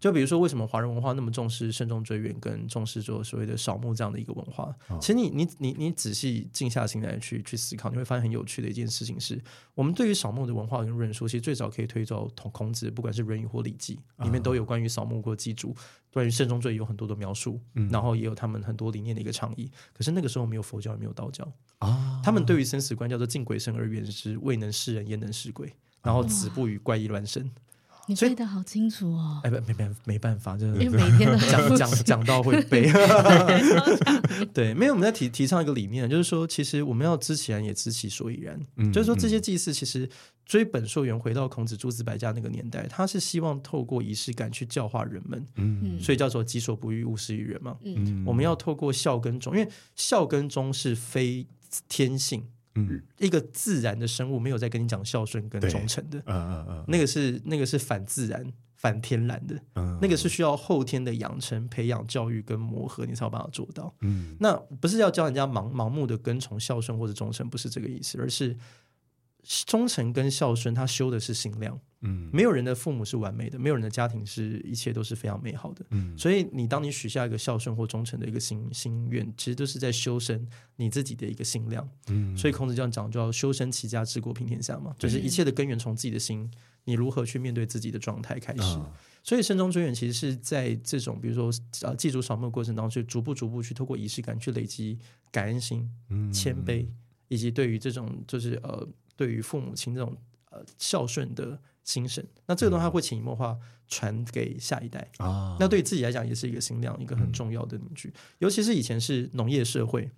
[0.00, 4.74] 就比如说，为什么华人文化那么重视慎重追远，跟重视做所谓的扫墓这样的一个文化？
[4.88, 9.42] 哦、其实你你你你仔细静下心来去去思考，你会发现很有趣的一件事情是，
[9.74, 15.74] 我们对于扫墓的文化跟论述，其实最早可以推到孔孔子，不管是《论语》或《礼记》，里面都有关于扫墓或祭祖，
[16.12, 19.70] 关于慎重追远有很多的描述，嗯、然后也有他们很多理念的一个倡议。
[19.92, 21.44] 可是那个时候没有佛教，也没有道教
[21.78, 27.50] 啊，哦、他们对于生死观叫做敬鬼神而远之，未能识人焉能识鬼，然后子不语怪异乱神。
[28.08, 29.40] 你背的好清楚哦！
[29.44, 32.90] 哎，不，没没没办法，就是因为每天都 讲讲讲到会背。
[34.54, 38.58] 对，没有，我们在提提倡一个理念，就是说，其实我们要知其然，也知其所以然。
[38.76, 40.08] 嗯，就是说，这些祭祀其实
[40.46, 45.46] 追本溯源，回到孔子诸子百家那个年代，他是希望透过仪式感去教化人们。
[45.56, 47.76] 嗯，所以叫做己所不欲，勿施于人嘛。
[47.84, 51.46] 嗯，我们要透过孝跟忠，因为孝跟忠是非
[51.88, 52.42] 天性。
[52.86, 58.44] 嗯，一个自然的生物没有在跟你讲孝顺跟忠诚的，嗯嗯嗯，那个是那个是反自然、
[58.76, 63.94] 反天然的，嗯，那个是需要后天的养成、培养、教育跟磨合，你才有办法做到。
[64.00, 68.56] 嗯，那不是要教人家盲盲目的跟从孝顺或者忠诚，不是这个意思，而是。
[69.64, 71.80] 忠诚跟孝顺，他修的是心量。
[72.02, 75.84] 嗯，没有人的父母是完美的，没有人的家庭是一切都是非常美好的。
[75.90, 81.88] 嗯，所以你当你许下一个孝顺或忠诚的一个心心愿，其实都是在修身你自己的一个心量。
[82.08, 86.48] 嗯，所以孔子这样讲，就要修身齐家治国平天下嘛，就是一切的根源从自己的心，
[86.84, 88.60] 你如何去面对自己的状态开始。
[88.60, 88.92] 哦、
[89.24, 91.50] 所以慎终追远其实是在这种比如说
[91.82, 94.98] 呃祭祖扫墓的过程当中，去逐步逐步去透过仪式感去累积
[95.32, 96.86] 感恩心、嗯、谦卑，
[97.28, 98.86] 以及对于这种就是呃。
[99.18, 100.16] 对于父母亲这种
[100.52, 105.56] 呃孝顺的精神，那这个东西会潜移默化传给下一代啊。
[105.58, 108.14] 那对自己来讲也是一个心量，一个很重要的凝聚。
[108.38, 110.08] 尤其是以前是农业社会，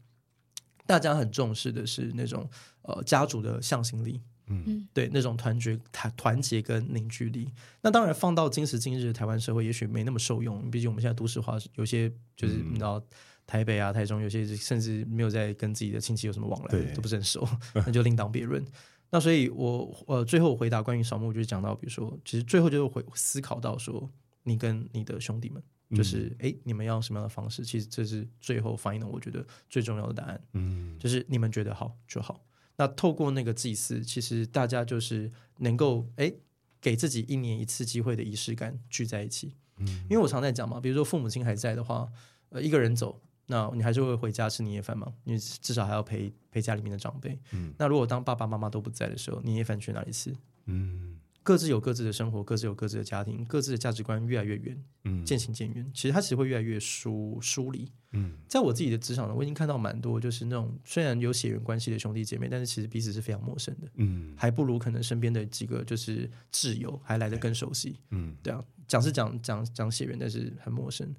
[0.84, 2.46] 大家很重视的是那种
[2.82, 7.50] 呃家族的向心力，嗯，对那种团结团团结跟凝聚力。
[7.80, 10.70] 那当然放到今时今日的台湾社会，也许没那么受用。
[10.70, 13.02] 毕竟我们现在都市化，有些就是你知道。
[13.50, 18.64] 台北啊，台中有些甚至没有在跟自己的亲戚有什么往来，都不是很熟， 那就另当别论。
[19.10, 24.08] 那所以我呃最后回答关于扫墓，就是讲到，比如说，其实最后就是会思考到说，
[24.44, 25.60] 你跟你的兄弟们，
[25.96, 27.64] 就是哎、嗯，你们要用什么样的方式？
[27.64, 30.40] 其实这是最后反映了我觉得最重要的答案。
[30.52, 32.40] 嗯，就是你们觉得好就好。
[32.76, 36.32] 那透过那个祭祀，其实大家就是能够哎
[36.80, 39.56] 给自己一年一次机会的仪式感聚在一起。
[39.78, 42.08] 嗯，因为我常在讲嘛，比如说父母亲还在的话，
[42.50, 43.20] 呃，一个人走。
[43.50, 45.12] 那你还是会回家吃年夜饭吗？
[45.24, 47.36] 你至少还要陪陪家里面的长辈。
[47.50, 50.32] 嗯，那如果当爸爸妈妈都不在的时候，年夜饭去哪里吃？
[50.66, 55.90] 嗯，各自有各自的生活，各自有各自的家庭，各自的价值观越来越远，嗯，渐行渐远。
[55.92, 57.90] 其实它其实会越来越疏疏离。
[58.12, 63.88] 嗯，在我自己的职场呢，我已经看到蛮多，就是那种虽然有血缘关系的兄弟姐妹，但是其实彼此是非常陌生的。
[63.94, 67.98] 嗯，还不如可能身边的几个就是挚友还来得更熟悉。
[68.10, 71.12] 嗯，对啊，讲是讲讲讲血缘，但是很陌生。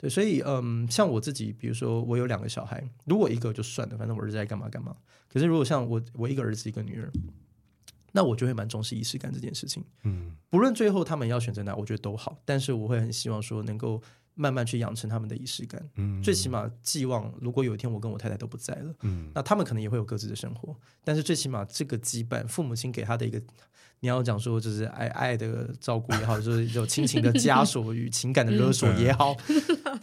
[0.00, 4.96] 对，所以嗯，像我自己，比如说我有两个小孩，如果一个就算了，反正我儿子在干嘛干嘛。
[5.28, 7.10] 可是如果像我，我一个儿子一个女儿，
[8.12, 9.84] 那我就会蛮重视仪式感这件事情。
[10.04, 12.38] 嗯，不论最后他们要选择哪，我觉得都好。
[12.44, 14.00] 但是我会很希望说，能够
[14.34, 15.84] 慢慢去养成他们的仪式感。
[15.96, 20.76] 嗯，最起码寄望，如果有一天我跟我太太都不在了，嗯，那他们可能也会有各自的生活。
[21.02, 23.42] 但是最起码这个羁绊，父母亲给他的一个。
[24.00, 29.36] 你要讲说，就是爱爱的照顾也好，就是有亲情的枷锁与情感的勒索也好，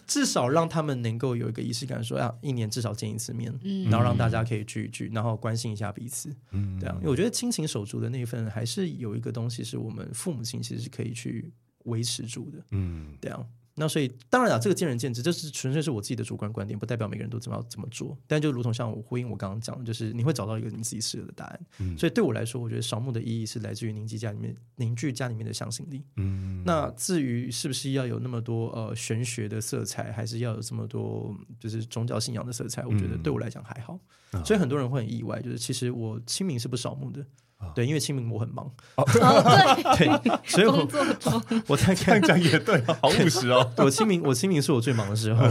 [0.08, 3.54] 至少让他们能够有一个仪式感，说啊，一年至少见一次面，
[3.90, 11.52] 然后让大家可以聚一聚，然后关心一下彼此，嗯，对啊，因为我觉得亲情手足的那一份，还是有一个东西是我们父母亲其实是可以去
[11.86, 13.46] 维持住的，嗯，对啊。
[13.78, 18.18] 那所以当然了，这个见仁见智，这是纯粹是我自己的主观观点，不代表每个人都怎么样怎么做。
[18.26, 21.66] 但就如同像我呼应我刚刚讲的，就是你会找到一个你自己适合的答案。
[21.80, 26.06] 嗯，所以对我来说，我觉得扫墓的意义是来自于凝聚家里面凝聚家里面的向心力。
[26.16, 34.00] 嗯，那至于是不是要有那么多呃玄学的色彩，还是要有这么多就是宗教信仰的色彩，我觉得对我来讲还好。
[34.32, 37.26] 嗯，所以很多人会很意外，就是其实我清明是不扫墓的。
[37.74, 38.70] 对，因为清明我很忙。
[38.96, 39.04] 哦，
[39.98, 40.88] 对， 对，所以我
[41.68, 43.72] 我在看讲也对，好务实哦。
[43.78, 45.48] 我清明，我清明是我最忙的时候，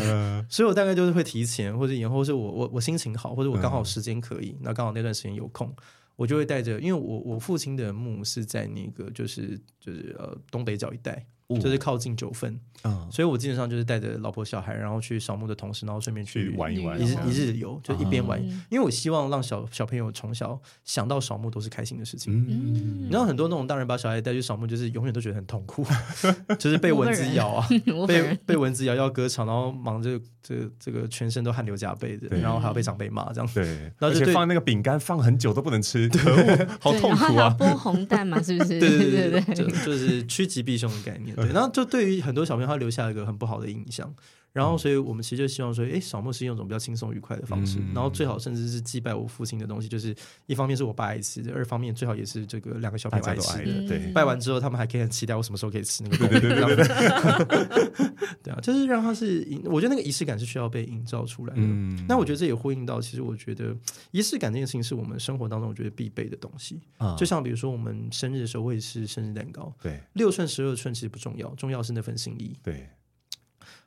[0.48, 5.74] 所以我大概就是会提前或者延后，是我我我心情好，或者我刚好时间可以，那刚好那段时间有空，
[6.16, 11.24] 我就会带着，因为我我父亲的墓是在那个就是就是呃东北角一带。
[11.48, 22.32] 就是靠近九份，嗯，所以我基本上就是带着老婆小孩，然后去扫墓的同时，然后顺便去玩一玩，一日一日游，就一边玩，因为我希望让小小朋友从小想到扫墓都是开心的事情。
[22.48, 25.84] 嗯，然后很多那种大人把小孩带去扫墓，就是永远都觉得很痛苦，
[26.58, 27.68] 就是被蚊子咬啊，
[28.08, 33.50] 被被蚊子咬要割肠，然后忙着这这个全身都汗流浃背的，然后还要被长辈骂这样。
[33.54, 37.54] 对，而且放那个饼干放很久都不能吃，可恶， 好痛苦啊！
[37.58, 38.80] 剥红蛋嘛，是不是？
[38.80, 41.34] 对对对对，就就是趋吉避凶的概念。
[41.44, 44.14] 对，然后就对于很多小朋友，他留下一个很不好的印象。
[44.54, 50.14] 然后，所以我们其实就希望说，哎，扫墓是用一种比较轻松愉快的方式，然后最好甚至是祭拜我父亲的东西，就是
[50.46, 53.88] 一方面是我爸爱吃的，二方面最好也是这个两个小朋友爱吃的。
[53.88, 56.16] 对，拜完之后他们还可以很期待我什么时候可以吃那个。
[56.28, 58.14] 对对对对对。
[58.44, 61.62] 对啊，就是让他是，我觉得那个仪式感是需要被营造出来的。
[62.06, 63.76] 那我觉得这也呼应到，其实我觉得
[64.12, 66.80] 仪式感这件事情是我们生活当中我觉得必备的东西。
[67.18, 72.56] 就像比如说我们生日的时候会吃生日蛋糕，对，六寸十二寸其实不重要，重要是那份心意。
[72.62, 72.88] 对。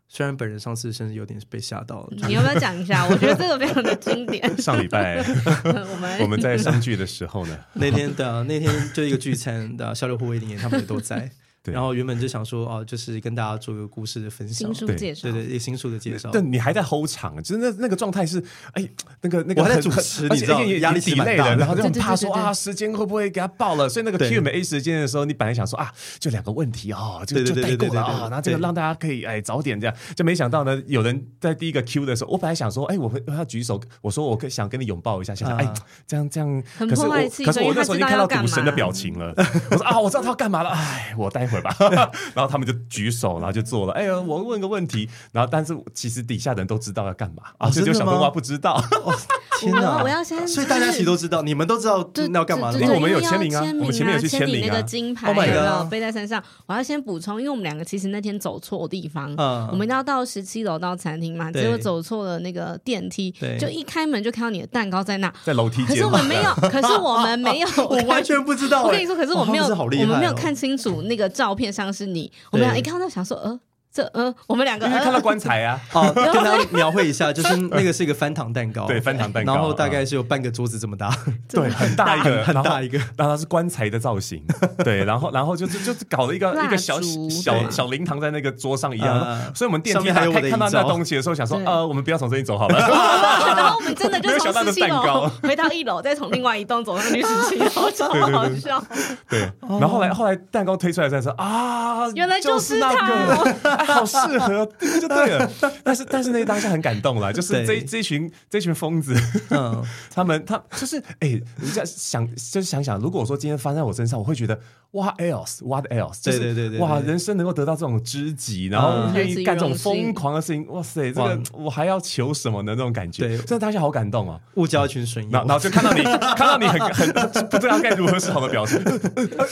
[0.07, 3.05] 虽然本人上次甚至有点被吓到了，你要不要讲一下？
[3.07, 4.43] 我觉得这个非常的经典。
[4.57, 5.17] 上礼拜
[5.65, 11.29] 我们我们在相聚的时候呢，那天的那天就一个聚餐的小六、护卫林他们也都在。
[11.73, 16.29] 然后原本就想说哦，就是跟大家做一个故事的分享，新书介绍，对对，一个新书的介绍。
[16.31, 18.87] 但你还在 hold 场，就是那那个状态是，哎，
[19.21, 23.87] 那个那个我还在主持，你知道压力挺大的，然后就很怕说啊，时间会不会给他爆了？
[23.89, 35.73] 所以那个 Q&A 时间的时候，你本来想说啊，就两个问题啊，就就带过了啊，然后这个让大家可以哎早点这样，就没想到呢，有人在第一个 Q 的时候，我本来想说，哎，我会要举手，我说我想跟你拥抱一下，想想哎，
[36.05, 37.09] 这样这样，可是我
[37.45, 39.33] 可是我那时候已经看到赌神的表情了，
[39.71, 41.75] 我说啊，我知道他要干嘛了，哎，我待会儿吧。
[42.33, 43.93] 然后他们就举手，然后就做了。
[43.93, 48.81] 哎呀，我问个问题，然后但是其实底下的人都知道要干嘛啊，这就小冬瓜不知道。
[49.59, 50.03] 天哪！
[50.03, 56.41] 我要先，所以大家其实都知道，你们都知道要干嘛，因为我们有签名啊，我们前面有去签名那个金牌，有没有背在身上？
[56.67, 59.33] 我要先补充，因为我们两个其实那天走错地方，
[59.71, 65.87] 我们要到十七楼到餐厅嘛，结果走错了那个电梯，就一开门就看到你的蛋糕在那，在楼梯间。
[65.87, 68.83] 可是我们没有，可是我们没有， 我完全不知道。
[68.83, 73.59] 我跟你说，可是我没有，我们没有看清楚那个照片上是你，我们俩一看到想说，呃。
[73.97, 81.11] 这呃，我们两个看到棺材啊， 哦，跟他描绘一下，就是 那个是一个翻糖蛋糕，对，翻糖蛋糕，然后大概是有半个桌子这么大，
[81.49, 84.43] 对，很大一个，很大一个，然后它是棺材的造型，
[84.85, 89.19] 对，然后然后就是就是搞了一个一个小小小灵堂在那个桌上一样，
[89.55, 98.83] 所以我们电梯还有看到那东西的时候，想说呃，我们不要从这里走好了，然后我们真的就从十七楼回到一楼，再从另外一栋走上去十七楼，超好笑。
[99.27, 103.55] 对，然后后来后来蛋糕推出来再说啊，原来就是那个，
[103.95, 104.65] 好适合。
[104.79, 105.49] 对就对了，
[105.83, 109.15] 但是但是那当下很感动啦，就是这这群这群疯子，
[109.49, 114.59] 嗯， 他们他就是哎，人家想就是想想，如果说今天发生在我身上，我会觉得
[114.91, 122.73] what else，what else，对对对对，哇，人生能够得到这种知己，然后愿意干这种疯狂的事情，哇塞，这个我还要求什么呢？
[122.75, 127.11] 那种感觉，真的当下好感动啊，误交一群损友，然后就看到你看到你很很
[127.49, 128.81] 不知道该如何是好的表情，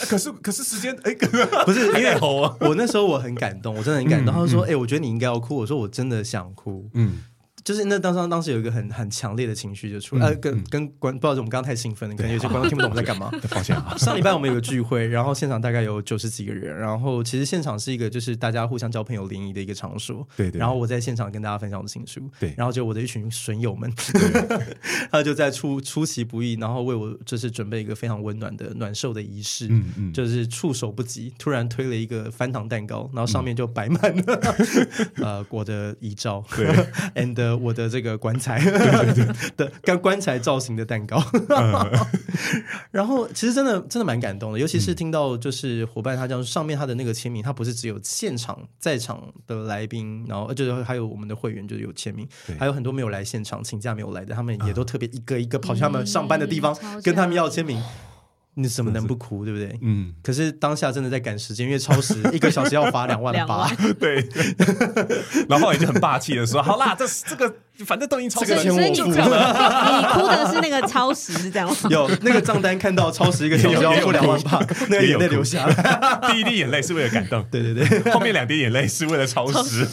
[0.07, 1.13] 可是可是时间哎，
[1.65, 5.05] 不是因为我那时候我很感动，我真的很感动，他说哎，我觉得。
[5.05, 7.17] 你应该要哭，我说我真的想哭，嗯。
[7.65, 13.31] 就是那当当当时有一个很很强烈的情绪就出来，呃，跟跟观不知道我们刚刚太兴奋了，可能有些观众听不懂我们在干嘛。
[13.49, 13.95] 抱歉啊。
[13.97, 20.27] 上礼拜我们有个聚会，然后现场大概有九十几个人，然后其实现场是一个就是大家互相交朋友联谊的一个场所。
[20.37, 20.59] 对对。
[20.59, 22.21] 然后我在现场跟大家分享我的情书。
[22.39, 22.53] 对。
[22.55, 23.91] 然后就我的一群损友们，
[25.11, 29.65] 他就在出出其不意，然后为我就是准备一个非常温暖的暖寿的仪式。
[29.71, 30.13] 嗯嗯。
[30.13, 34.55] 就是触手不及，突然推了一个翻糖蛋糕，然后上面就摆满了
[35.15, 36.43] 呃我的遗照。
[36.55, 36.67] 对。
[37.15, 38.59] And 我的这个棺材
[39.57, 41.21] 的跟棺材造型的蛋糕，
[42.91, 52.27] 然后其实真的真的蛮感动的，尤其是听到就是伙伴他这样上面他的那个签名，他不是只有现场在场的来宾，然后就是还有我们的会员就是有签名，
[52.59, 57.81] 还有很多没有来现场请假没有来的，他们也都特别一个一个跑去他们上班的地方跟他们要签名。
[58.55, 59.77] 你怎么能不哭，对不对？
[59.81, 60.13] 嗯。
[60.23, 63.69] 可是当下真的在赶时间，因为超时 一个小时要罚两万八。
[63.99, 64.27] 对。
[65.47, 71.75] 然后也就很霸气的说：“好啦，这这个。”反正都已经超时，所以你哭的，你哭的是那个超时是这样吗？
[71.91, 76.31] 有那个账单看到超时一个小时要付两万八，那个眼泪流下来。
[76.31, 79.85] 第一滴眼泪是为了感动，对对对，后面两滴眼泪是为了超时。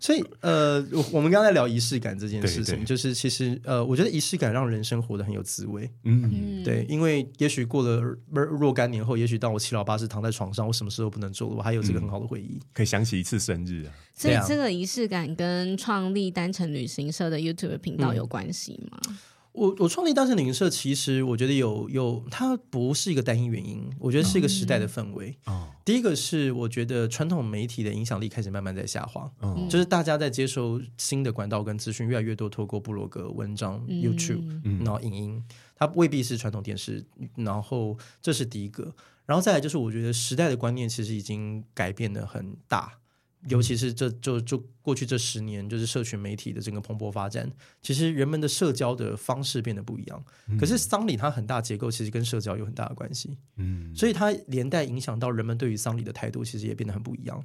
[0.00, 5.90] 所以呃，我们刚才聊仪式感这件事情，就是其实呃，我觉得仪式感让人生活得很有滋味。
[6.04, 13.92] 嗯，对，因为也许过了若干年后，也许当我七老八十躺在床上，我什么事都不能做了，我还有这个很好的回忆，可以想起一次生日啊。
[14.14, 18.98] 所以这个仪式感跟创立单程旅行社的 YouTube 频道有关系吗？
[19.08, 19.16] 嗯、
[19.52, 25.36] 我我创立单程旅行社，其实我觉得有有，它不是一个单一原因，我觉得是一个时代的氛围。
[25.46, 35.44] 哦、第一个是我觉得传统媒体的影响力开始慢慢在下滑，嗯、就是大家在接收新的管道跟资讯越来越多，透过部落格、文章、嗯、YouTube，然后影音，
[35.78, 37.04] 它未必是传统电视。
[37.36, 42.98] 然后这是第一个，然后再来就是我觉得时代的观念其实已经改变的很大。
[43.46, 47.48] 尤其是这就就过去这十年，就是社群媒体的整个蓬勃发展，
[47.80, 50.24] 其实人们的社交的方式变得不一样。
[50.58, 57.44] 可是丧礼它很大结构其实跟社交有很大的关系，嗯，所以它连带影响到人们对于丧礼的态度，其实也变得很不一样。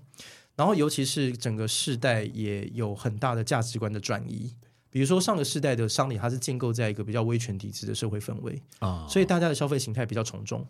[0.55, 4.55] 然后尤其是整个世代也有很大的价值观的转移。
[4.93, 10.63] 比如说上个世代的丧礼，它是建构在一个比较威权体制的社会氛围啊，所以大家的消费形态比较从众，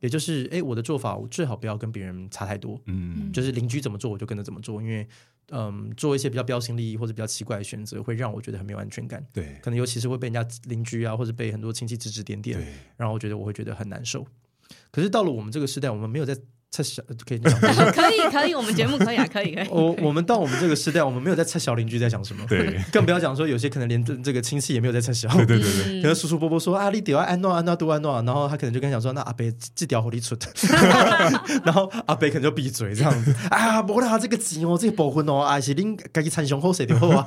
[0.00, 5.08] 也就是哎，我的做法我最好不要跟别人差太多，嗯，就是邻居怎么做我就跟着怎么做，因为
[5.48, 14.26] 嗯，做一些比较标新立异或者比较奇怪的选择，会让我觉得很没有安全感，对，可能尤其是会被人家邻居啊或者被很多亲戚指指点点，对，然后我觉得我会觉得很难受。
[14.90, 16.36] 可是到了我们这个时代，我们没有在。
[16.70, 17.52] 猜小可以讲，
[17.92, 19.68] 可以可以，我们节目可以啊，可以可以。
[19.70, 30.36] 我我们到我们这个时代，我们没有在猜小邻居在讲什么，对，更不要讲说有些可能连这这个亲戚也没有在猜小，对对对对，可能叔叔伯伯说啊，你得要安诺安诺都安诺，然后他可能就跟他讲说，那阿伯这条狐狸出，
[31.66, 37.24] 然后阿伯可能就闭嘴这样子， 啊，不啦，这个钱哦，这个部分哦，还是恁自己参详好谁的好啊，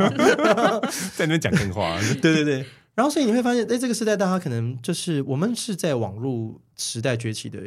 [1.17, 2.65] 在那边讲真话，对对对，
[2.95, 7.59] 然后所以你会发现，在，这个时代大家可能就是我们是在网络时代崛起的。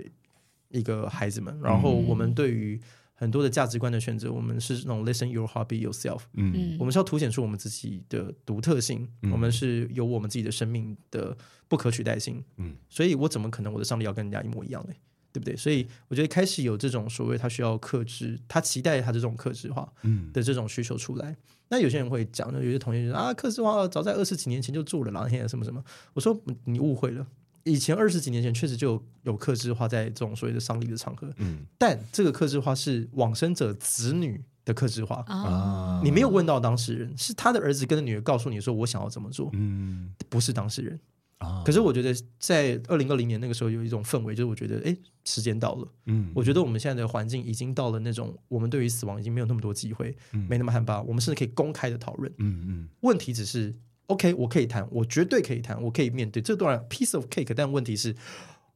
[0.79, 2.81] 一个孩子们，然后我们对于
[3.15, 14.95] 很多的价值观的选择，我们是那种 listen your hobby yourself，嗯，我们是要凸显出我们自己的独特性，嗯，我们是有我们自己的生命的不可取代性，嗯，所以我怎么可能我的上帝要跟人家一模一样呢？
[15.33, 15.55] 对不对？
[15.55, 21.31] 所以我觉得开始有这种所谓他需要克制，他期待他这种克制化，嗯的这种需求出来。
[21.31, 21.37] 嗯，
[21.69, 25.83] 那有些人会讲，有些同学就说啊，克制化早在二十几年前就做了，然后现在什么什么，
[26.15, 27.27] 我说你误会了。
[27.67, 35.17] 以前二十几年前确实就有有客制化在这种所谓的丧礼的场合，嗯，但这个克制化是往生者子女的克制化。
[35.27, 41.01] 啊，你没有问到当事人，是他的儿子跟着女儿告诉你说我想要怎么做，嗯，不是当事人。
[41.39, 41.65] 啊。
[41.67, 53.75] 可是我觉得在二零二零年那个时候有一种氛围，就是我觉得哎，时间到了，嗯，我觉得我们现在的环境已经到了那种我们对于死亡已经没有那么多忌讳，嗯，没那么害怕，我们甚至可以公开的讨论，嗯嗯，问题只是。
[54.07, 56.41] OK，我可以谈，我绝对可以谈，我可以面对。
[56.41, 58.15] 这当然 piece of cake，但问题是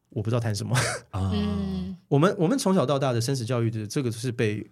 [0.09, 0.76] 我不知道谈什么
[1.11, 1.33] 啊。
[2.09, 4.66] 我们我们从小到大的生死教育的这个是被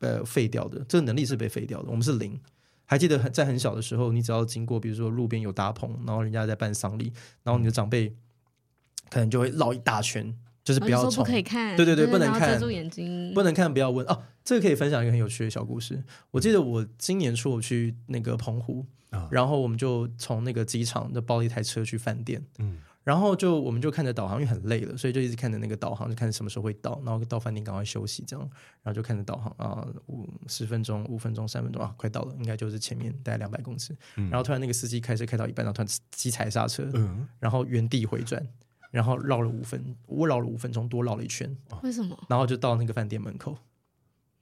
[0.00, 1.88] 呃废掉的，这个能力是被废掉的。
[1.88, 2.38] 我们是零。
[2.84, 7.12] 还记得在很小的时候，你只要经过，比如说路边有搭棚，然后人家在办丧礼，
[7.44, 8.12] 然后你的长辈
[9.08, 10.34] 可能就会绕一大圈，
[10.64, 14.04] 就是不要从，不可以看，对对对，不能看，遮住眼睛，不能看，不要问。
[14.06, 16.02] 哦，这个可以分享一个很有趣的小故事。
[16.32, 18.84] 我记得我今年初我去那个澎湖。
[19.30, 28.48] 然后我们就从那个机场就包了一台车去饭店，嗯，然后就我们就看着导航，因为很累了，所以就一直看着那个导航，就看什么时候会到，然后到饭店赶快休息，这样，
[28.82, 38.46] 然后就看着导航啊，五十分钟、五分钟、三分钟啊，快到了，应该就是前面大概两百公尺，嗯，然后突然那个司机开车开到一半，然后突然急踩刹车，嗯，然后原地回转，
[38.92, 42.16] 然后绕了五分，我绕了五分钟，多绕了一圈，为什么？
[42.28, 43.56] 然后就到那个饭店门口，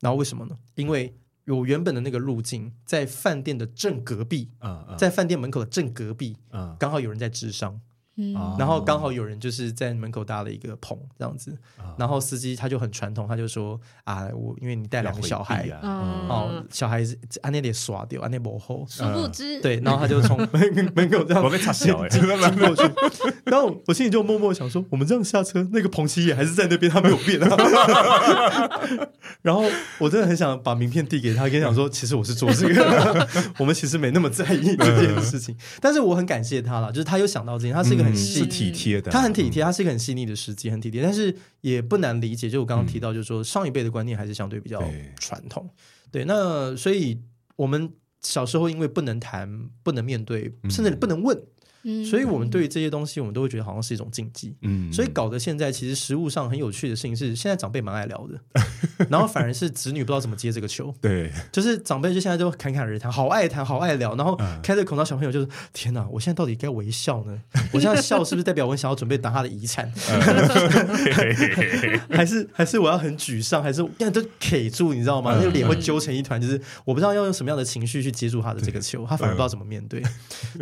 [0.00, 0.58] 然后为什么呢？
[0.74, 1.14] 因为。
[1.48, 7.80] 有原本的那个路径，在饭店的正隔壁，嗯嗯、在饭店门口的正隔壁，嗯、刚好有人在治丧。
[8.18, 11.56] 嗯，然后刚好有人就是在门口搭了一个棚这样子，
[11.96, 15.66] 然后司机他就很传统，他就说啊，我因为你带两个小孩。
[15.68, 22.82] 啊，哦，小孩子按那里耍掉，按那幕后，殊不知，对，然后他就从门 门口这样，我被插小哎，真的过去，
[23.44, 27.56] 然后我心里就默默想说，我们这样下车，那个彭七也还是在那边，他没有变啊。
[29.42, 29.64] 然后
[29.98, 38.07] 我真的很想把名片递给他，跟他讲说， 其实我是做这个，我们其实没那么在意这件事情，但是我很感谢他了，就是他有想到这件，他是一个。
[38.08, 42.48] 很细体贴的，他很体贴，他是一个很细腻的时机，很体贴，但是也不难理解。
[42.50, 44.82] 就我刚刚提到，就是说上一辈的观念还是相对比较
[45.18, 45.68] 传统。
[46.10, 47.20] 对，那所以
[47.56, 47.92] 我们
[48.22, 51.40] 小时候因为不能谈、不能面对，甚至不能问。
[52.04, 54.54] 所以，我们对于这些东西，我们都会觉得好像是一种禁忌。
[54.62, 58.38] 嗯，所以搞得现在其实食物上很有趣的事情是，现在长辈蛮爱聊的，
[59.08, 60.94] 然后反而是子女不知道怎么接这个球。
[61.00, 67.38] 对，就是长辈就现在就侃侃而谈，好爱谈，好爱聊，然后开着口到小朋友就是天哪，我现在到底该微笑呢？
[67.72, 69.90] 我现在笑是不是代表我想要准备拿他的遗产？
[72.10, 73.62] 还是还是我要很沮丧？
[73.62, 74.92] 还是现在都卡住？
[74.92, 75.34] 你知道吗？
[75.38, 80.02] 那个脸会揪成一团，就是我不知道要用什么样的情绪去接住他的这个球，他反而不知道怎么面对。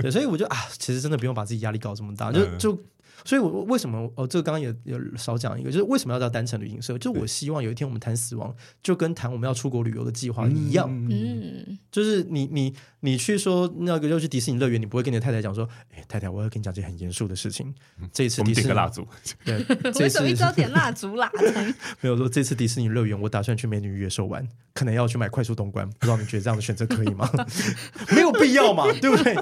[0.01, 1.17] 对，所以我就啊，其实真的。
[1.19, 2.79] 不用把自己压力搞这么大，就就，
[3.27, 4.25] 所以，我为什么哦？
[4.27, 6.97] 这个刚刚也也少讲一个，就是为什么要叫单程旅行社？
[6.97, 17.75] 就我希望有一天我们谈死亡，就跟谈我们要出国旅游的计划一样，嗯，就是你你你去说那个要去迪士尼乐园，你不会跟你的太太讲说，哎，太太，我要跟你讲件很严肃的事情。
[18.13, 19.07] 这一次迪士尼蜡烛，
[19.45, 19.59] 对，
[20.01, 21.29] 为什么一直要点蜡烛啦？
[22.01, 27.29] 没有说这次迪士尼乐园，我打算去美女与野兽玩，可能要去买快速通关，不知道你觉得这样的选择可以吗？
[28.15, 29.37] 没有必要嘛，对不对？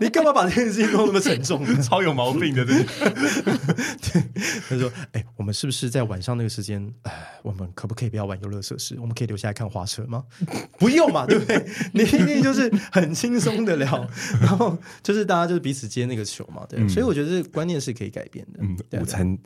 [0.00, 1.64] 你干嘛把这件事情弄那么沉重？
[1.82, 2.86] 超有毛病的，对。
[4.00, 4.22] 对，
[4.68, 6.92] 他说：“哎，我们是不是在晚上那个时间？
[7.02, 7.12] 哎，
[7.42, 8.96] 我们可不可以不要玩游乐设施？
[9.00, 10.24] 我们可以留下来看花车吗？
[10.78, 11.66] 不用嘛，对不对？
[11.92, 14.08] 你一定就是很轻松的聊，
[14.40, 16.86] 然后就是大家就是彼此接那个球嘛，对。
[16.88, 18.60] 所以我觉得这个观念是可以改变的。
[18.62, 19.36] 嗯，午餐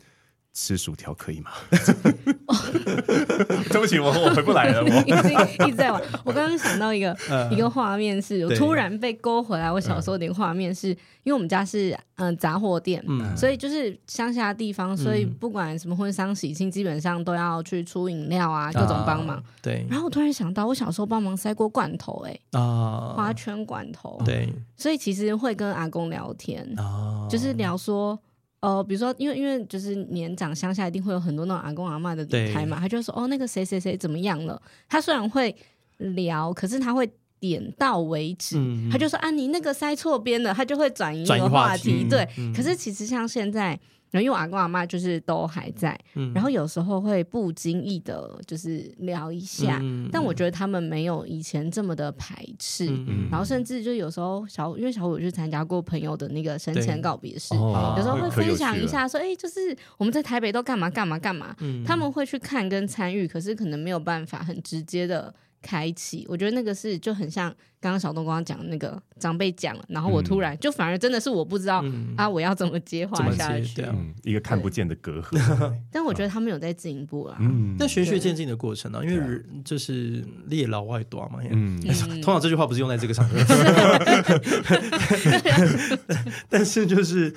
[0.53, 1.51] 吃薯条可以吗？
[3.71, 4.83] 对不起，我我回不来了。
[4.83, 6.03] 我 一直一直在玩。
[6.25, 9.71] 我刚刚想到一个、呃、一个画面是，是我突然被勾回来。
[9.71, 19.43] 我小时候的画面是、嗯、因为我们家是嗯杂货店，嗯、所以就是乡下的地方，所以不管什么婚丧喜庆，基本上都要去出饮料啊，各种帮忙、啊。
[19.63, 19.87] 对。
[19.89, 24.21] 然后我突然想到，我小时候帮忙塞过罐头、欸，哎啊，花圈罐头。
[24.25, 24.53] 对。
[24.77, 28.19] 所以其实会跟阿公聊天，啊、就是聊说。
[28.61, 34.61] 呃，比如说，因为因为就是年长乡下一定会有很多那种阿公阿嬷的离开嘛，他就说哦，那个谁谁谁怎么样了？
[34.89, 35.55] 他虽然会
[35.99, 38.57] 聊，可是他会点到为止。
[38.59, 41.91] 嗯、他就说啊，你那个塞错边了，他就会转移那个话题。
[41.91, 43.79] 话题对，嗯、可是其实像现在。
[44.11, 49.79] 然后因为我阿公阿妈就是都还在，嗯、然后有时候会不经意的，就是聊一下。
[49.83, 61.55] 嗯、但我觉得他们没有以前这么的排斥，嗯、然后甚至就有时候小，因为小五去参加过朋友的那个生前告别式，哦、有时候会分享一下说，哎，就是我们在台北都干嘛干嘛干嘛。
[61.61, 65.33] 嗯、他们会去看跟参与，可是可能没有办法很直接的。
[65.63, 75.73] 开启，我觉得那个是就很像刚刚小东刚刚讲的那个长辈讲了，然后我突然、嗯、就反而真的是我不知道、嗯、啊，我要怎么接话下去，嗯、一个看不见的隔阂。
[75.93, 81.81] 但我觉得他们有在进步啊，嗯，那循序渐进的过程呢、啊，因为就是列老外多嘛，嗯，
[82.23, 83.39] 通常这句话不是用在这个场合，
[86.49, 87.35] 但是就是。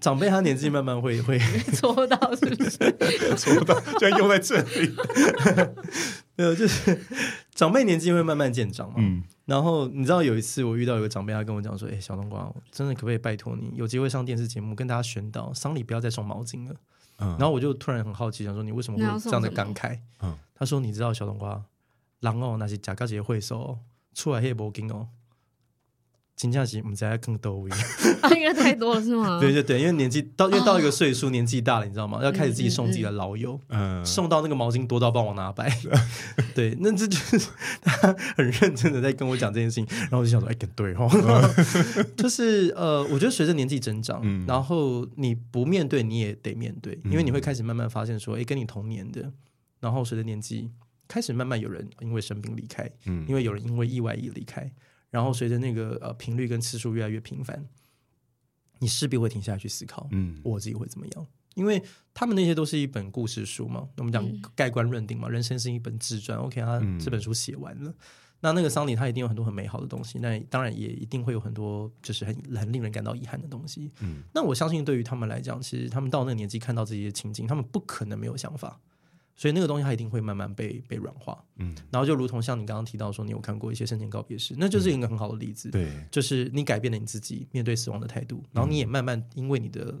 [0.00, 1.38] 长辈他年纪慢慢会 会
[1.74, 2.78] 戳到，是不是？
[3.36, 4.94] 戳到，居然用在这里。
[6.36, 7.00] 没有，就是
[7.54, 8.96] 长辈年纪会慢慢渐长嘛。
[8.98, 9.22] 嗯。
[9.46, 16.74] 然后你知道有一次我遇到一个长辈，他跟我讲说：“哎、欸，小冬瓜，真的可不可以拜托你，有机会上电视节目跟大家宣导，丧礼不要再送毛巾了。”
[17.18, 17.28] 嗯。
[17.38, 19.98] 然后我就突然很好奇，想说你为什么会这样的感慨？
[20.20, 20.36] 嗯。
[20.54, 21.62] 他说：“你知道小冬瓜，
[22.20, 23.78] 人哦，那些假高级会收
[24.14, 25.08] 出来黑毛巾哦。”
[26.36, 29.40] 金价级，我们在更多，应该太多了是吗？
[29.40, 32.20] 对对对，因为年纪到，因为到一个岁数，年纪大了，你知道吗？
[32.22, 35.74] 要开始自己送自己的老友，嗯，送到那个毛巾多到帮我拿白。
[36.54, 37.38] 对，那这就是
[37.80, 41.08] 他很认真的在跟我讲这件事情，然后我就想说，哎，对哦，
[42.18, 49.32] 就是呃，我觉得随着年纪增长，然后你不面对你也得面对，因为你会开始慢慢发现说，哎，跟你同年的，
[49.80, 50.70] 然后随着年纪
[51.08, 54.70] 开始慢慢有人因为生病离开，嗯，因为有人因为意外而离开。
[55.16, 57.66] 然后随着那个呃频率跟次数越来越频繁，
[58.80, 61.26] 你势必会停下来去思考，嗯，我自己会怎么样？
[61.54, 64.22] 因为他们那些都是一本故事书嘛，我们讲
[64.54, 66.36] 盖棺论定嘛，人生是一本自传。
[66.38, 67.94] OK，他这本书写完了，
[68.40, 73.90] 那那个丧礼他一定有很多很美好的东西，那当然也一定会有很多就是很很令人感到遗憾的东西。
[74.00, 78.78] 嗯，那我相信对于他们来讲，其实他们到那个年纪看到这些情景，他们不可能没有想法。
[79.36, 89.94] 所以那个东西它一定会慢慢被被软化，嗯，然后就如同像你刚刚提到说，你有看过一些生前告别式，那就是一个很好的例子，对，就是你改变了你自己面对死亡的态度，然后你也慢慢因为你的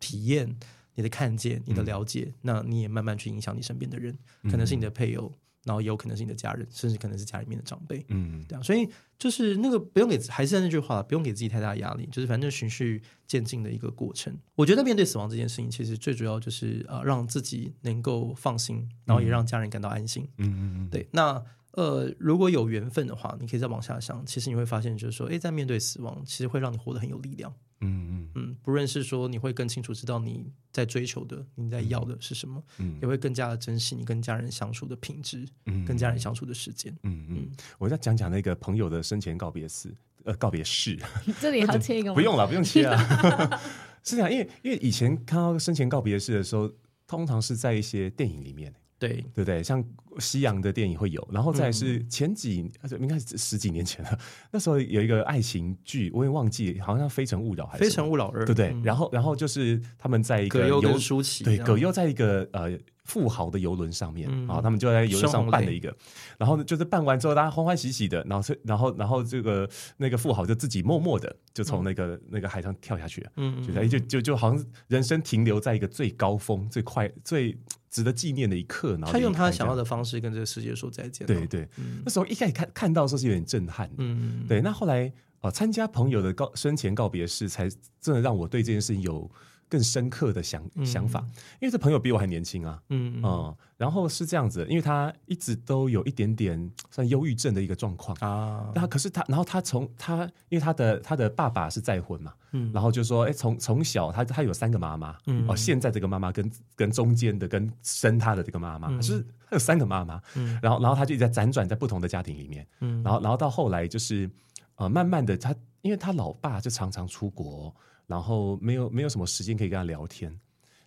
[0.00, 0.56] 体验、
[0.94, 5.32] 你的看见、你的了解，那你也慢慢去影响你身边的人，可能是你的配偶。
[5.68, 8.88] 然后也有可能是你的家人，甚至可能是家里面的长辈，嗯，对啊，所以
[9.18, 14.34] 就是那个不用给，还是那句话，不用给自己太大的压力，就是反正循序渐进的一个过程。
[14.54, 20.26] 我觉得面对死亡这件事情，其实最主要就是呃，让自己能够放心，然后也让家人感到安心。
[20.38, 21.06] 嗯嗯嗯，对。
[21.12, 27.52] 那呃，如果有缘分的话，你可以再往下想，其实你会发现，就是说，哎，在面对死亡，其实会让你活得很有力量。
[27.80, 37.50] 嗯嗯嗯，不论是说你会更清楚知道你在追求的、你在要的是什么，嗯，也会更加的珍惜你跟家人相处的品质，嗯，跟家人相处的时间，嗯嗯。
[37.78, 40.98] 我再讲讲那个朋友的生前告别式，呃，告别式，
[41.40, 42.14] 这里要切一个吗？
[42.14, 43.60] 不用了，不用切啊。
[44.04, 46.70] 是这样，因为因为以前看到生前告别式的时候，
[47.06, 48.74] 通常是在一些电影里面。
[48.98, 49.62] 对对不对？
[49.62, 49.84] 像
[50.18, 54.18] 西洋的电影会有，然后再是前几，嗯、应该是十几年前了。
[54.50, 58.68] 那时候有一个爱情剧，我也忘记，好像《非诚勿扰》还是《非诚勿扰二》，对不对？
[58.70, 62.78] 嗯、然后，然后就是他们在一个葛优舒淇，对，葛优在一个呃。
[63.08, 65.96] 富豪的游轮上面，然后他们就在游轮上办了一个，
[66.36, 77.56] 然后呢就是办完之后，大家欢欢喜喜的，然后然后然后这个那个富豪就自己默默的就从那个那个海上跳下去了，嗯，就就就就好像人生停留在一个最高峰、最快、最
[77.90, 81.26] 值得纪念的一刻，然后他用他想要的方式跟这个世界说再见。
[81.26, 81.68] 对对，
[82.04, 84.60] 那时候一开始看看到的时候是有点震撼，嗯，对。
[84.60, 87.68] 那后来啊，参加朋友的告生前告别式，才
[88.00, 89.30] 真的让我对这件事情有。
[89.68, 91.20] 更深刻的想想法，
[91.60, 98.16] 因为这朋友比我还年轻啊，嗯嗯，然后是这样子，因为他一直都有一点点 算忧郁症的一个状况。
[98.20, 114.30] 啊，那可是他，然后他从他，因为他的他的爸爸是再婚嘛，嗯，然后就说，哎，从从小他他有三个妈妈，嗯，哦，现在这个妈妈跟跟中间的跟生他的这个妈妈，就是他有三个妈妈，嗯，然后然后他就一直在辗转在不同的家庭里面，嗯，然后然后到后来就是
[114.76, 117.74] 呃，慢慢的他，因为他老爸就常常出国。
[118.08, 120.36] 然后没有没有什么时间可以跟他聊天，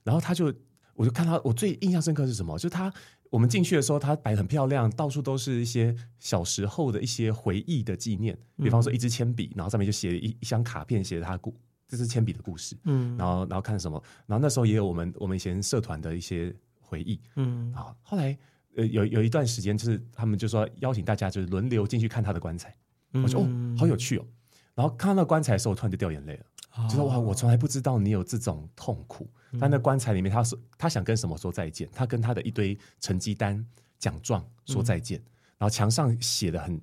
[0.03, 0.53] 然后他就
[0.93, 2.57] 我就看他，我最印象深刻是什么？
[2.57, 2.91] 就是他，
[3.30, 11.55] 我们进去的时候，他摆很漂亮，到处都是一些小时候的一些回忆的纪念，比方说一支铅笔，然后上面就写了一一箱卡片，写了他故，
[11.88, 12.76] 这是铅笔的故事。
[12.86, 14.03] 嗯，然后然后看什么？
[14.26, 17.22] 然后那时候也有我们我们以前社团的一些回忆。
[17.36, 18.38] 嗯，啊，后来
[18.76, 22.76] 呃有有一段时间，就是他们就说邀请大家就是轮流进去看他的棺材。
[23.13, 23.47] 我说哦，
[23.78, 24.26] 好有趣哦。
[24.74, 26.45] 然后看到那棺材的时候，我突然就掉眼泪了。
[26.89, 29.30] 就说哇，我从来不知道你有这种痛苦。
[29.59, 31.89] 但那棺材里面，他说他想跟什么说再见？
[31.91, 33.65] 他跟他的一堆成绩单、
[33.99, 35.22] 奖状说再见。
[35.57, 36.82] 然后墙上写的很，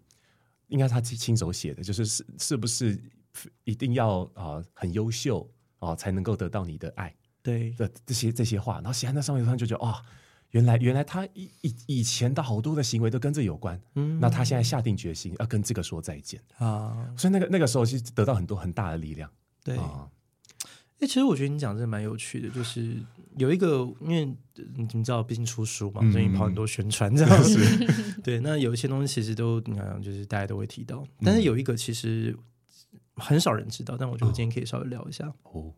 [0.66, 3.00] 应该是他亲手写的，就是是是不是
[3.64, 7.14] 一定要啊很优秀啊才能够得到你的爱？
[7.42, 8.74] 对的这些这些话。
[8.74, 9.94] 然后写在那上面，他就觉得哦，
[10.50, 13.80] 原来原来他以以以前的好多的行为都跟这有关。
[13.94, 17.10] 嗯，那他现在下定决心要跟这个说再见啊。
[17.16, 19.30] 所以那个那个时候其实得到很多很大的力量。
[19.68, 20.08] 对，哎、啊，
[21.00, 22.96] 其实我觉得你讲的蛮有趣的，就是
[23.36, 24.24] 有一个，因为
[24.76, 27.58] 你知道，毕竟出书嘛，最近跑很多宣传这样子。
[27.60, 32.36] 嗯、 对，那有一些东西其实都你看，就是大家都会提到，但是有一个其实
[33.14, 35.26] 很少人知道，但我觉得我今天可以稍微聊一下。
[35.44, 35.74] 哦，哦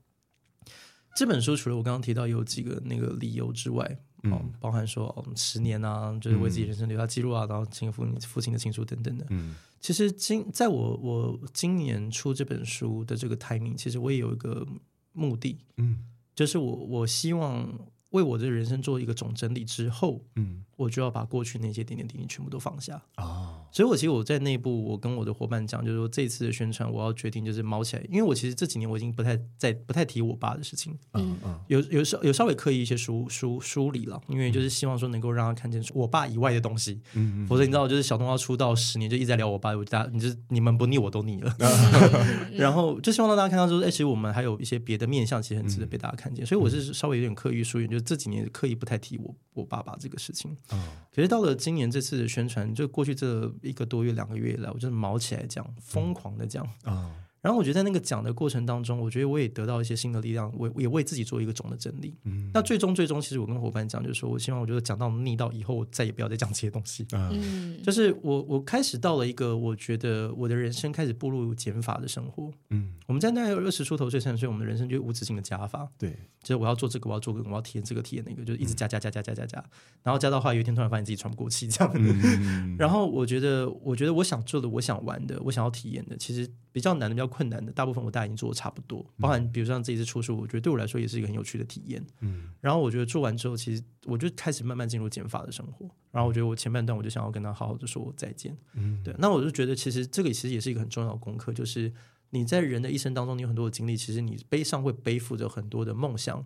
[1.17, 9.55] 这本书除了我刚刚提到有几个那个理由之外，嗯，包含说哦，十年啊，就是为自己人生留下记录啊，然后亲父父亲的情书等等的，嗯。
[9.81, 14.67] 其实今在我我今年出这本书的这个 timing，其实我也有一个
[15.13, 16.05] 目的，嗯，
[16.35, 17.91] 就是我我希望。
[18.11, 23.25] 为我的人生做一个总整理之后，嗯，我就要把过去那些点点滴滴全部都放下啊。
[23.25, 50.83] 哦、所以，我其实我在内部，我跟我的伙伴讲，就是说这次的宣传，我要决定就是猫起来，因为我其实这几年我已经不太在不太提我爸的事情，嗯嗯，有有稍有稍微刻意一些梳梳梳理了，因为就是希望说能够让他看见我爸以外的东西，嗯嗯，否则你知道，就是小东要出道十年就一直在聊我爸，我大家你就你们不腻我都腻了，嗯、 然后就希望让大家看到说，哎，其实我们还有一些别的面向，其实很值得被大家看见，嗯、所以我是稍微有点刻意疏远，就这几年刻意不太提我我爸爸这个事情，哦、
[51.15, 56.93] 可是到了今年这次的宣传，就过去这一个多月两个月以来，我就是毛起来讲，疯狂的讲啊。
[56.95, 62.15] 哦然后我觉得在那个讲的过程当中，我觉得我也得到一些新的力量，我也为自己做一个总的整理。
[62.25, 67.07] 嗯，那最终最终，其实我跟伙伴讲，就是说我希望，我觉得讲到腻到以后，我再也不要再讲这些东西。
[67.13, 72.51] 嗯，就是我我开始到了一个，我觉得我的人生开始步入减法的生活。
[72.69, 75.89] 嗯，我们在那二十出头岁、三十岁，我们的人生就无止境的加法。
[75.97, 76.11] 对，
[76.43, 79.65] 就是我要做这个，我要做这个，我要体验这个，体验那个，就一直加加加加加加加，
[80.03, 81.93] 然后加到后来有一天突然发现自己喘不过气这样。
[81.95, 88.11] 嗯，然后我觉得，我觉得我想做的，我想玩的，我想要体验的，其实比较难的、比较困难的，大部分我。
[88.11, 92.05] 大家已经做的差不多，包含比如像这一次出书，我觉得对我来说也是一个很有趣的体验。
[92.19, 95.89] 嗯，然后我觉得做完之后，其实我就开始慢慢进入减法的生活。
[96.11, 98.57] 然后我觉得我前半段我就想要跟他好好的说再见。
[98.75, 99.15] 嗯，对。
[99.17, 101.93] 那我就觉得其实这个其实也是一个很重要的功课，就是
[102.31, 106.45] 你在人的一生当中，你有很多的经历，其实你背上会背负着很多的梦想。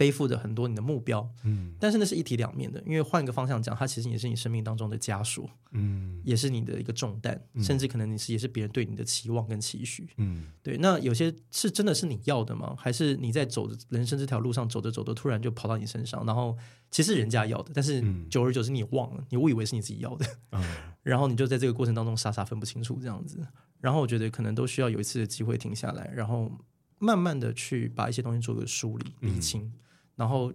[0.00, 10.78] 背负着很多你的目标，嗯，但是那是一体两面的，因为换个方向讲，它其实也是你生命当中的枷锁，嗯，也是你的一个重担，嗯、甚至可能你是也是别人对你的期望跟期许，嗯，对。
[10.78, 12.74] 那有些是真的是你要的吗？
[12.78, 16.56] 还是你在走的人生这条路上走着走着，突然就跑到你身上，然后
[16.90, 20.64] 其实人家要的，但是久而久之你忘了，你误以为是你自己要的，嗯，
[21.04, 23.46] 然后你就在这个过程当中傻傻分不清楚这样子。
[23.80, 26.50] 然后我觉得可能都需要有一次的机会停下来，然后
[26.98, 29.64] 慢慢的去把一些东西做个梳理、理清。
[29.64, 29.72] 嗯
[30.20, 30.52] 然后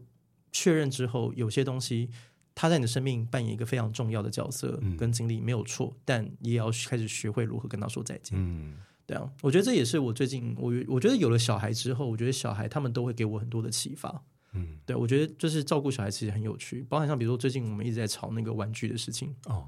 [0.52, 2.08] 确认之后，有些东西
[2.54, 5.88] 它在你的生命扮演一个非常重要的角色跟经历，没有错。
[5.88, 8.38] 嗯、但也要开始学会如何跟他说再见。
[8.40, 14.24] 嗯，对啊，我觉得这也是我最近我我觉得有了小孩之后，我觉得小孩他们都会给我很多的启发。
[14.54, 19.68] 嗯，对，我觉得就是照顾小孩其实很有趣，包含像比如说最近我们一直在吵那个玩具的事情哦，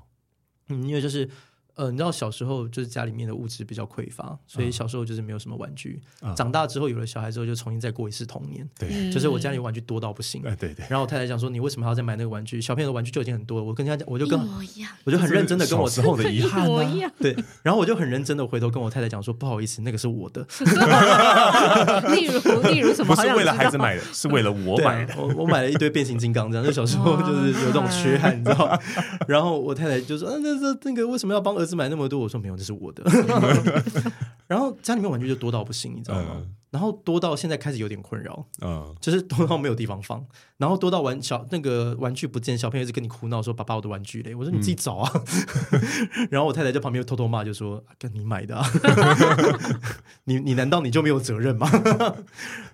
[0.70, 1.28] 嗯，因为就是。
[1.78, 6.02] 呃，你知道小时候就是家里面的物质比较匮乏，所以小时候就是没有什么玩具。
[6.22, 8.68] 嗯、长大之后有了小孩之后，就重新再过一次童年。
[8.80, 10.42] 对，就是我家里玩具多到不行。
[10.42, 10.86] 对对。
[10.90, 12.60] 然后我太太讲说：“你为什么还要再买那个玩具？
[12.60, 14.40] 小朋友的玩具就已经很多了。”我跟人家讲，我就跟
[15.04, 17.12] 我就很认真的跟我之后的遗憾啊。
[17.22, 17.36] 对。
[17.62, 20.42] 然后我就很认真的回头跟我太太讲说：“不好意思，那个是我的。
[22.16, 23.16] ”例如，例如什么？
[23.16, 25.14] 不是为了孩子买的，是为了我买的。
[25.16, 26.66] 我我买了一堆变形金刚，这样。
[26.66, 28.80] 就小时候就是有这种缺憾，你知道。
[29.28, 32.38] 然后我太太就说：“那那那个为什么要帮儿子买那么多？”我说。
[32.38, 33.04] 没有，这是我的。
[34.46, 36.36] 然后家里面玩具就多到不行，你知道吗？
[36.36, 40.24] 嗯、然后多到现在开始有点困扰，嗯，就是多到没有地方放，
[40.58, 45.12] 然后多到玩小那个玩具不见，小朋友一直跟你哭闹说：“爸爸，我的玩具嘞！”我说：“你自己找啊。
[45.72, 48.64] 嗯 ”然后我太太在旁边偷偷骂，就说：“跟你买的、啊，
[50.26, 51.68] 你你难道你就没有责任吗？”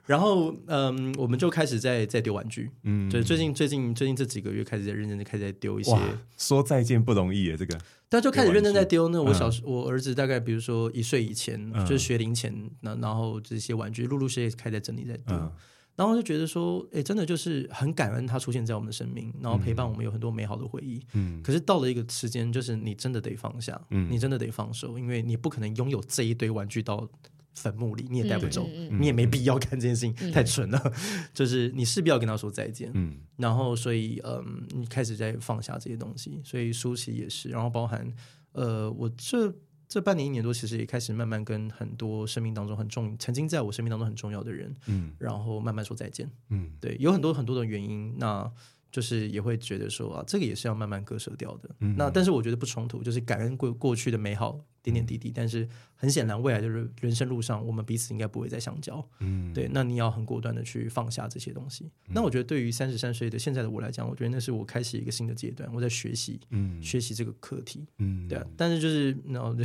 [0.06, 5.96] 然后嗯，我们就开始在在丢玩具，嗯，就是最近最近最近这几个月开始在认真的开始在丢一些。
[6.38, 7.80] 说再见不容易耶，这个。
[8.14, 9.08] 他就开始认真在丢。
[9.10, 15.52] 那我小时，我儿子大概比如说一岁以前，就是学龄前，那然后这些玩具陆陆续续开始在整理在丢。
[15.96, 21.00] 然后就觉得说，哎，真的就是很感恩他出现在我们的生命，然后陪伴我们有很多美好的回忆。
[21.14, 27.08] 嗯，可是到了一个时间，就是你真的得放下，嗯，你真的得放手，因为你不可能拥有这一堆玩具到
[27.54, 30.82] 坟墓里，你也带不走，嗯、你也没必要干这件事情，嗯、太蠢了。
[30.84, 30.92] 嗯、
[31.34, 32.92] 就是你势必要跟他说再见。
[32.94, 38.12] 嗯，然后所以，嗯，你开始在放下这些东西，所以舒淇也是，然后包含，
[38.52, 39.54] 呃，我这。
[39.86, 48.52] 这半年一年多，其实也开始慢慢跟很多生命当中很重、曾经在我生命当中很重要的人，嗯，然后慢慢说再见，嗯，对，有很多很多的原因，那
[48.94, 54.64] 就是也会觉得说啊，这个也是要慢慢割舍掉的，嗯，那但是我觉得不冲突，就是感恩过过去的美好。
[54.84, 55.66] 点点滴滴，但是
[55.96, 59.02] 很显然，未来的人人生路上，我们彼此应该不会再相交。
[59.20, 61.86] 嗯，对，那你要很果断的去放下这些东西。
[62.10, 68.46] 嗯、那我觉得，对于三十三岁的现在的我来讲，我觉得那是我开始一个新的阶段，我在学习，嗯，学习这个课题，嗯，对啊。
[68.58, 69.64] 但是就是，然后就。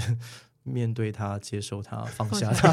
[0.69, 2.73] 面对他，接受他，放下他，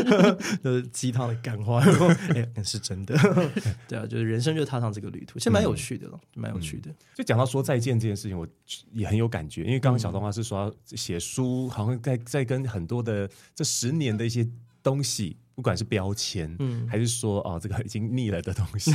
[0.62, 1.80] 就是鸡汤的感化，
[2.34, 3.16] 哎，那是真的。
[3.88, 6.90] 对啊，就是人生就踏上这个旅途，其实蛮有趣的了，蛮、嗯、有趣的。
[7.14, 8.46] 就讲到说再见这件事情，我
[8.92, 14.46] 也很有感觉，因为刚刚小东他是说写书，好像在在跟很多的这十年的一些
[14.82, 18.92] 东西，不管是标签，嗯，还是说哦这个已经腻了的东西，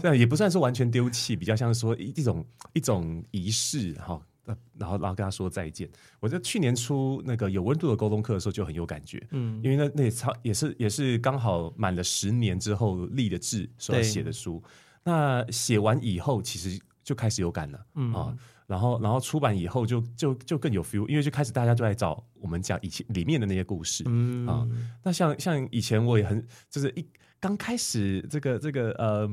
[0.00, 4.20] 这样也不算是完全丢弃，比较像是说一种一种仪式哈。
[4.46, 5.88] 然后，然后跟他说再见。
[6.20, 14.62] 我在去年出那个有温度的沟通课的时候就很有感觉，嗯，因为那那也超也是也是刚好满了十年之后立的志所写的书。
[15.02, 18.36] 那写完以后，其实就开始有感了，嗯啊，
[18.66, 24.68] 然后然后出版以后就就就更有 feel，因为就开始大家都在找我们讲以前里面的那些故事，嗯啊，
[25.02, 27.06] 那像像以前我也很就是一。
[27.46, 29.24] 刚开始这个这个呃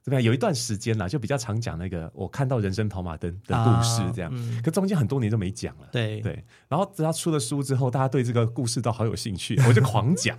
[0.00, 0.22] 怎么样？
[0.22, 4.30] 有一段时间啦，就比较常讲那个我看到人生跑马灯的故事，这样。
[4.32, 5.88] 啊嗯、可中间很多年都没讲了。
[5.90, 6.44] 对对。
[6.68, 10.38] 然后等他出了书之后，大家对这个故事都好有兴趣， 我就狂讲。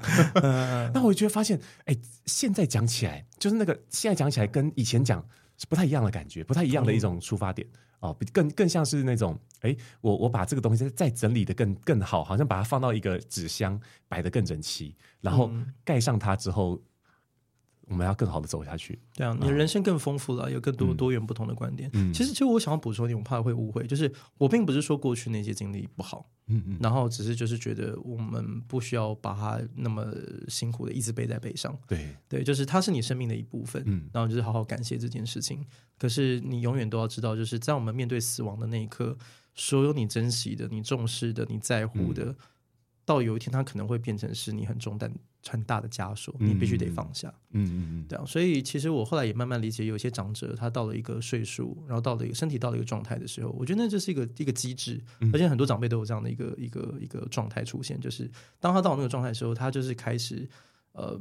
[0.93, 5.21] 那我就会发现，哎，现在讲起来，就是那个现在讲起来跟以前讲
[5.57, 7.67] 是不太一样的感觉，不太一样的一种出发点
[7.99, 15.51] 哦，更更像是那种，哎，我我把这个东西再整理的更更好，好像把它放到一个纸箱摆得更整齐，然后
[15.83, 16.81] 盖上它之后。
[17.89, 21.89] 我们要更好的走下去，对啊，你的人生更丰富了，有更多多元不同的观点。
[21.93, 30.05] 嗯，其实，其实我想要补充一点，我怕会误会，就是我并不是说过去那些经历不好，嗯嗯，然后只是就是觉得我们不需要把它那么
[30.47, 31.75] 辛苦的一直背在背上。
[31.87, 35.65] 对对，就是它是你生命的一部分，嗯，然后就是好好感谢这件事情。
[35.97, 39.17] 可是你永远都要知道，就是在我们面对死亡的那一刻，
[39.55, 42.25] 所有你珍惜的、你重视的、你在乎的。
[42.25, 42.35] 嗯
[43.05, 45.11] 到有一天，它可能会变成是你很重担、
[45.47, 47.33] 很大的枷锁，你必须得放下。
[47.51, 48.25] 嗯嗯嗯，对啊。
[48.25, 55.01] 所以其实我后来也慢慢理解，有些长者，他到了一个岁数，然后到了一个身体到了一个状态的时候，我觉得那就是一个一个机制，
[55.33, 58.29] 而且很多长辈都有这样的一个一个一个状态出现，就是
[58.59, 60.47] 当他到那个状态的时候，他就是开始
[60.91, 61.19] 呃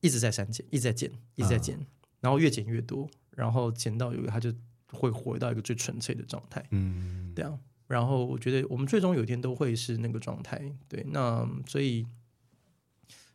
[0.00, 1.78] 一直在删减，一直在减，一直在减，
[2.20, 4.52] 然后越减越多，然后减到有他就
[4.92, 6.64] 会回到一个最纯粹的状态。
[6.70, 7.58] 嗯，对啊。
[7.86, 11.02] 然后我觉得我们最终有一天都会是那个状态，对。
[11.08, 12.06] 那所以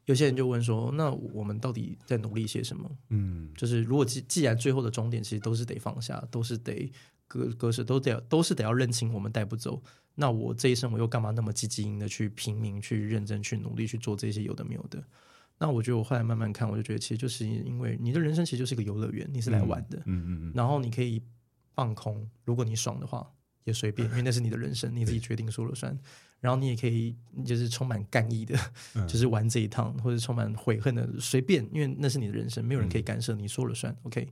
[0.06, 6.91] 有些人就问说：“那我们到底在努力些什么？”嗯，就是如果既既然最后的终点其实都是得放下，都是得
[7.28, 9.82] 割割舍，都得都是得要认清我们带不走。
[10.16, 15.04] 那我这一生我又干嘛那么积极的去拼命、去认真、去努力去做这些有的没有的？
[15.58, 20.51] 那我觉得我后来慢慢看，我就觉得其实就是因为你的人生其实就是一个游乐园，你是来玩的，嗯嗯嗯。
[20.54, 21.22] 然后你可以
[21.74, 23.32] 放空，如果你爽的话。
[23.64, 25.97] 也随便，因为那是你的人生，你自己决定说了算。
[26.39, 28.53] 然后你也可以，就是充满干意的，
[29.07, 33.95] 就是玩这一趟，或者充满悔恨的，随便，因为那是你的人生，没有人可以干涉，你说了算。
[34.03, 34.28] OK，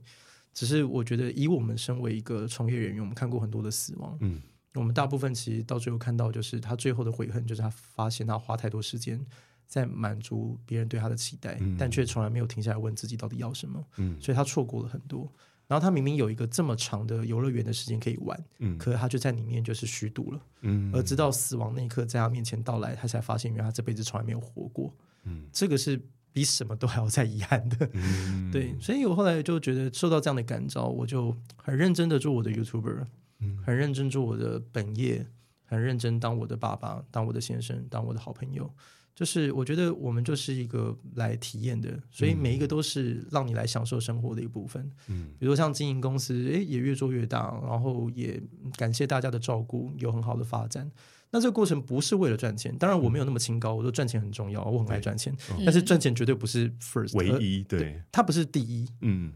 [0.52, 4.42] 只是我觉得，以我们身为一个从业人员，我们看过很多的死亡，嗯，
[4.74, 9.18] 我们大部分其实到最后看到，就是他最后的悔恨，就是他发现他花太多时间
[9.66, 15.32] 在满足别人对他的期待，但却从来没有停下来问自己到底要什么，嗯，所以他错过了很多。
[15.72, 24.94] 然后他明明有一个这么长的游乐园的时间可以玩，嗯，可是他就在里面就是虚度了，嗯，而直到死亡那一刻在他面前到来，他才发现原来他这辈子从来没有活过，
[25.24, 25.98] 嗯，这个是
[26.30, 33.06] 比什么都还要再遗憾的， 嗯，对，所以我后来就觉得受到这样的感召，我就很认真的做我的 YouTuber，
[33.38, 35.26] 嗯，很认真做我的本业，
[35.64, 38.70] 很认真当我的爸爸，当我的先生，当我的好朋友。
[39.14, 44.90] 就是我觉得我们就是一个来体验的，所以每一个都是让你来享受生活的一部分。
[45.08, 48.42] 嗯，比如像经营公司，诶，也越做越大，然后也
[48.76, 50.90] 感谢大家的照顾，有很好的发展。
[51.30, 58.88] 那这个过程不是为了赚钱，当然我没有那么清高，我说赚钱很重要，我很爱赚钱，但是赚钱绝对不是 first 唯一，对，它不是第一。
[59.02, 59.34] 嗯，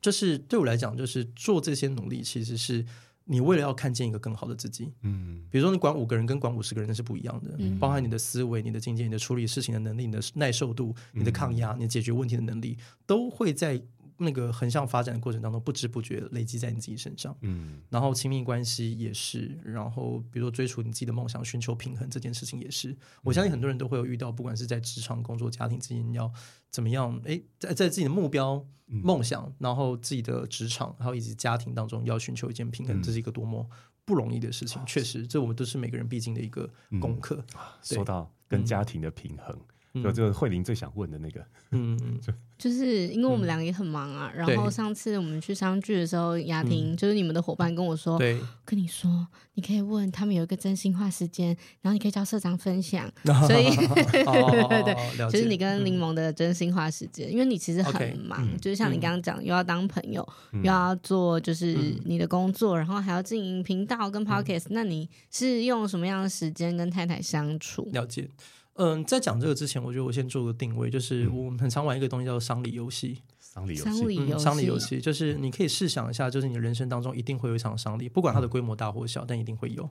[0.00, 2.84] 就是对我来讲，就是做这些努力其实是。
[3.28, 13.82] 你为了要看见一个更好的自己，嗯，比如说你管五个人跟管五十个人那是不一样的，嗯，包含你的思维、你的境界、你的处理事情的能力、你的耐受度、你的抗压、你解决问题的能力，都会在。
[14.18, 26.32] 那个横向发展的过程当中，不知不觉累积在你自己身上，嗯，然后亲密关系也是，然后比如说追逐你自己的梦想，寻求平衡这件事情也是，我相信很多人都会有遇到，不管是在职场、工作、家庭之间要
[26.70, 33.68] 怎么样，哎，在在自己的目标、梦想，然后自己的职场，还有以及家庭当中要寻求一件平衡，这是一个多么
[34.04, 34.80] 不容易的事情。
[34.86, 37.44] 确实，这我们都是每个人必经的一个功课。
[37.82, 39.58] 说到跟家庭的平衡。
[40.02, 41.40] 就这个慧玲最想问的那个，
[41.72, 44.32] 嗯嗯，就 就是因为我们两个也很忙啊。
[44.34, 51.48] 然后上次我们去商剧的时候，雅婷就是你们的伙伴跟我说，对，跟你说你可以问他们有一个真心话时间，
[51.80, 53.10] 然后你可以叫社长分享。
[53.46, 64.66] 所以对对对，就是你跟柠檬的真心话时间，因为你其实很忙，就是像你刚刚讲，又要当朋友，又要做就是你的工作，然后还要经营频道跟 podcast。
[64.70, 67.88] 那你是用什么样的时间跟太太相处？
[67.92, 68.28] 了解。
[68.76, 73.22] 嗯，在讲这个之前，我觉得我先做个定位，就是我们很常玩一个东西叫做丧礼游戏。
[73.38, 79.88] 丧礼游戏，丧礼游戏就是你可以试想一下，就是你的人生当中一定会有一场丧礼，不管它的规模大或小，但一定会有。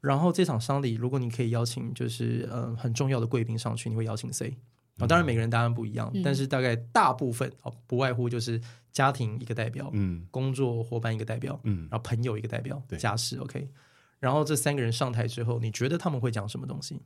[0.00, 4.56] 然后这场丧礼，如果你可以邀请，就是嗯很重要的贵宾上去，你会邀请谁？
[4.98, 8.60] 啊，当然每个人答案不一样，但是大概大部分哦，不外乎就是
[8.92, 13.68] 家庭一个代表，嗯，工作伙伴一个代表，嗯，然后朋友一个代表，家事 OK。
[14.20, 17.00] 然后这三个人上台之后，你觉得他们会讲什么东西？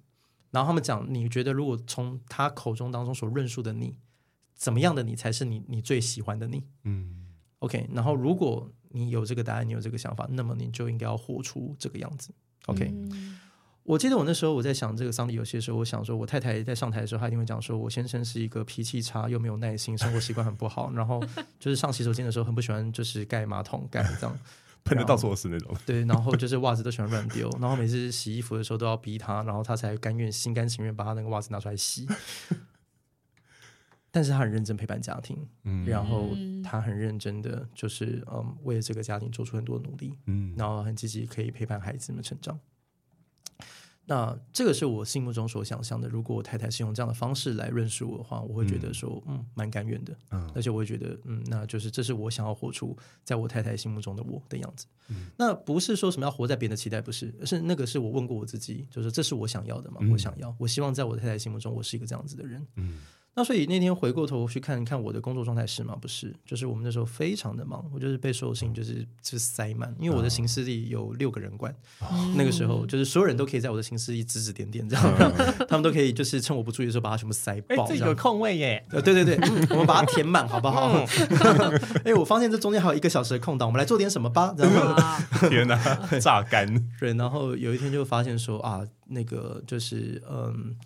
[0.55, 3.97] 然后他们讲，你觉得如果从他口中当中所论述的你，
[4.55, 6.63] 怎么样的你才是你你最喜欢的你？
[6.85, 7.27] 嗯
[7.59, 7.91] ，OK。
[7.93, 12.33] 然后如果你有这个答案，你有这个想法，那么你就应该要活出这个样子。
[12.67, 12.89] OK。
[12.95, 13.41] 嗯，
[13.83, 21.21] 我记得我那时候我在想这个丧礼游戏的时候，我想说我太太在上台的时候，她一定会讲说，我先生是一个脾气差又没有耐心，生活习惯很不好，然后
[21.59, 24.39] 就是上洗手间的时候很不喜欢就是盖马桶盖这样。
[24.85, 32.07] 喷的到处都是那种， 对，然后就是袜子都喜欢乱丢，然后每次洗衣服的时候都要逼他，然后他才甘愿心甘情愿把他那个袜子拿出来洗。
[34.11, 36.29] 但是他很认真陪伴家庭，嗯，然后
[36.63, 42.57] 他很认真的就是嗯为了这个家庭做出很多努力，嗯，然后很积极可以陪伴孩子们成长。
[44.07, 46.09] 那这个是我心目中所想象的。
[46.09, 50.15] 如果我太太是用这样的方式来认识我的话，我会觉得说，嗯，蛮甘愿的。
[50.31, 54.87] 嗯，而且我会觉得，嗯，那就是这是我想要活出在我太太心目中的我的样子。
[55.09, 60.01] 嗯，那不是说什么要活在别人的期待，不是，而是那个是我问过我自己，就是这是我想要的吗？
[60.13, 62.67] 我想要，我希望在我太太心目中，我是一个这样子的人。
[62.77, 63.01] 嗯。
[63.37, 65.97] 那所以那天回过头去看一看我的工作状态是吗？
[66.01, 77.85] 不是，就是我们那时候非常的忙，我就是被所有事情就是就是塞满，因为我的行事历有六个人管，哦、那个时候就是所有人都可以在我的行事历指指点点，这样，嗯、 他们都可以就是趁我不注意的时候把它全部塞爆。
[77.89, 79.37] 这个空位耶，呃，对对对，
[79.71, 80.93] 我们把它填满好不好？
[82.05, 84.55] 哎、嗯，我发现这中间还有一个小时的空档，我们来做点什么吧？
[84.57, 85.77] 然后 天哪，
[86.21, 86.73] 榨干。
[87.01, 90.77] 对，然后有一天就发现说啊，那个就是嗯。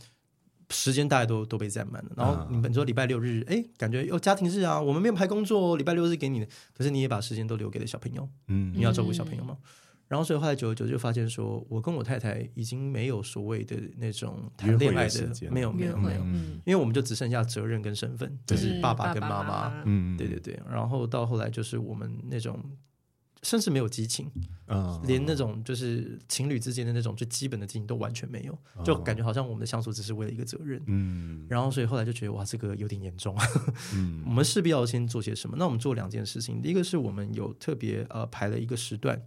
[0.70, 6.46] 时间大概都都被占满了，然后你本周礼拜六日，哎，感觉有家庭日啊，我们没有排工作，礼拜六日给你的，
[6.76, 9.56] 可是你也把时间都留给了小朋友，嗯，你要照顾小朋友吗？
[9.60, 9.66] 嗯、
[10.08, 22.58] 然后所以后来久而久之就发现说，我跟我太太已经没有所谓的那种谈恋爱的，的没有没有没有，因为我们就只剩下责任跟身份，就是爸爸跟妈妈，嗯，对对对，然后到后来就是我们那种。
[23.42, 24.30] 甚至没有激情，
[24.66, 33.36] 嗯，连那种就是情侣之间的那种最基本的激情都完全没有，就感觉好像我们的相处只是为了一个责任，嗯，然后所以后来就觉得哇，这个有点严重，
[33.94, 35.56] 嗯， 我们势必要先做些什么。
[35.58, 39.22] 那我们做两件事情，第一个是我们有特别呃排了一个时段，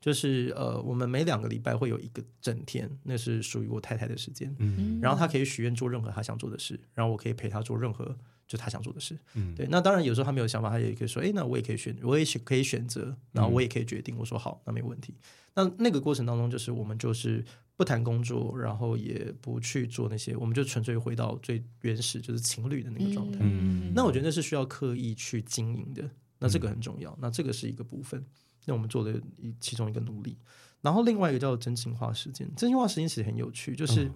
[0.00, 8.16] 就是呃我们每两个礼拜会有一个整天，那是属于我太太的时间，嗯，然后她可以许愿做任何她想做的事，然后我可以陪她做任何。
[8.48, 9.66] 就他想做的事，嗯，对。
[9.70, 14.16] 那当然有时候他没有想法，他也可以说，哎，那我也可以选，我也可以选择，然后我也可以决定。
[14.16, 15.14] 我说好，那没问题。
[15.54, 17.44] 那那个过程当中，就是我们就是
[17.76, 23.40] 不谈工作，然后也不去做那些，我们就纯粹回到最原始，就是情侣的那个状态。
[23.42, 27.14] 嗯，那我觉得那是需要刻意去经营的，那这个很重要。
[27.20, 28.24] 那这个是一个部分，
[28.64, 30.38] 那我们做的一其中一个努力。
[30.80, 34.10] 然后另外一个叫真心话时间，真心话时间其实很有趣，就是。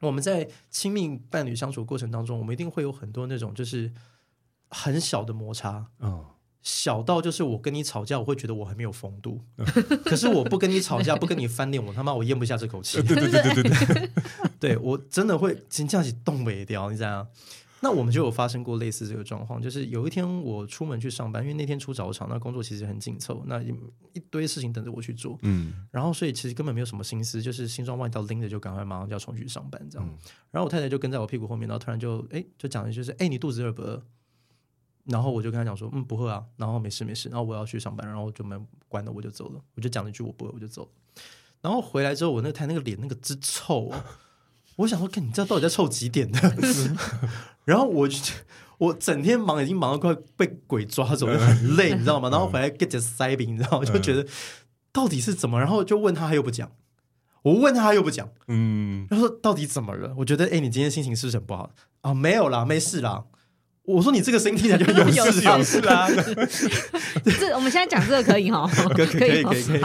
[0.00, 3.92] 我们在亲密伴侣相处过程当中，我们一定会有很多那种就是
[4.68, 6.24] 很小的摩擦，嗯，
[6.62, 9.66] 小到就是我跟你吵架，我会觉得我很没有风度，嗯、
[10.04, 14.10] 可是我不跟你吵架，不跟你翻脸，我他妈我咽不下这口气，对对对对对对，
[14.58, 17.28] 对 我真的会真这样子动尾掉，你知道吗？
[17.82, 23.74] 那我们就有发生过类似这个状况，就是有一天我出门去上班，因为那天出早场，那工作其实很紧凑，那一
[24.12, 30.18] 一堆事情等着我去做，嗯，然后所以其实根本没有什么心思，就是新装外套拎着就赶快马上就要冲去上班这样，嗯、
[30.50, 34.02] 然后我太太就跟在我屁股后面，然后突然就哎就讲一句是哎你肚子饿不饿？
[35.06, 40.88] 然后我就跟他讲说，嗯，不饿啊，然后没事没事，然后我要去上班，然后就门关了，我就走了，我就讲了一句我不饿，我就走了。
[41.62, 44.04] 然后回来之后，我那台那个脸那个之臭啊，
[44.80, 46.38] 我想说，看你这到底在凑几点的？
[47.64, 48.08] 然后我
[48.78, 52.30] 我整天忙，已经忙到快被鬼抓走，就很累，你知道吗？
[52.30, 53.78] 然后回来 get 着塞饼，你知道吗？
[53.80, 54.26] 我就觉得
[54.92, 55.58] 到底是怎么？
[55.58, 56.70] 然后就问他，他又不讲。
[57.42, 58.28] 我问他，他又不讲。
[58.48, 60.14] 嗯，然后说到底怎么了？
[60.18, 61.70] 我觉得，哎，你今天心情是不是很不好
[62.00, 62.14] 啊？
[62.14, 63.24] 没有啦，没事啦。
[63.96, 66.08] 我说你这个声音听起来就有事 有事啊。
[67.38, 68.66] 这我们现在讲这个可以哈？
[68.94, 69.78] 可以可以可以可以。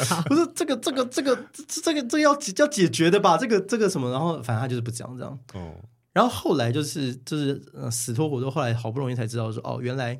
[0.28, 1.36] 不是这个这个这个
[1.66, 3.36] 这个这个要要解决的吧？
[3.36, 4.10] 这个这个什么？
[4.10, 5.38] 然后反正他就是不讲这样。
[5.54, 5.74] 哦。
[6.12, 10.18] 然后后来就是就是呃死拖活拖，后来好不容易才知道说哦，原来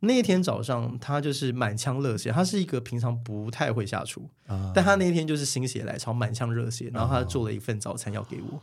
[0.00, 8.60] 那一天早上他就是满腔热血，他是一个平常不太会下厨，啊、但他那一天就是心血来潮，满腔热血，然后他做了一份早餐要给我，哦、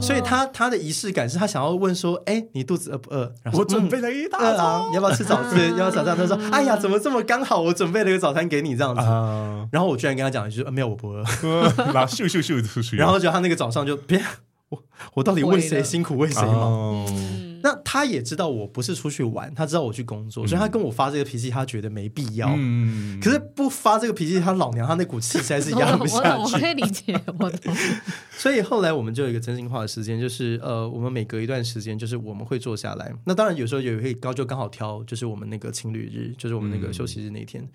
[0.00, 3.32] 所以他他的仪式感是他想要问说，哎，你肚子饿不饿？
[3.42, 5.68] 然后我准备了一大早、嗯啊，你要不要吃早餐？
[5.70, 6.16] 要不要早餐？
[6.16, 7.60] 他说，哎呀，怎么这么刚好？
[7.60, 11.22] 我准备了一个早餐给你这样子，啊、然后我居然跟他讲一句，没有，我不饿，
[11.92, 14.22] 然后咻咻咻出去，然后就他那个早上就别。
[14.70, 14.82] 我
[15.14, 17.06] 我到底为谁辛苦为谁忙？
[17.62, 22.52] 哦、那他也知道我不是出去玩，他知道我去工作，嗯、所以他跟我发这个脾气，他觉得没必要。
[22.56, 26.54] 嗯、可是不发这个脾气，他老娘他那股气实在是压不下去。
[26.56, 27.74] 我，可以理解，我懂。
[28.36, 33.12] 所以后来我们就有一个真心话的时间，就是呃，我们每隔一段时间，就是我们会坐下来。
[33.24, 37.62] 那当然有时候也会刚就刚好挑，就是我们那个情侣日，就是我们那个休息日那天。
[37.62, 37.68] 嗯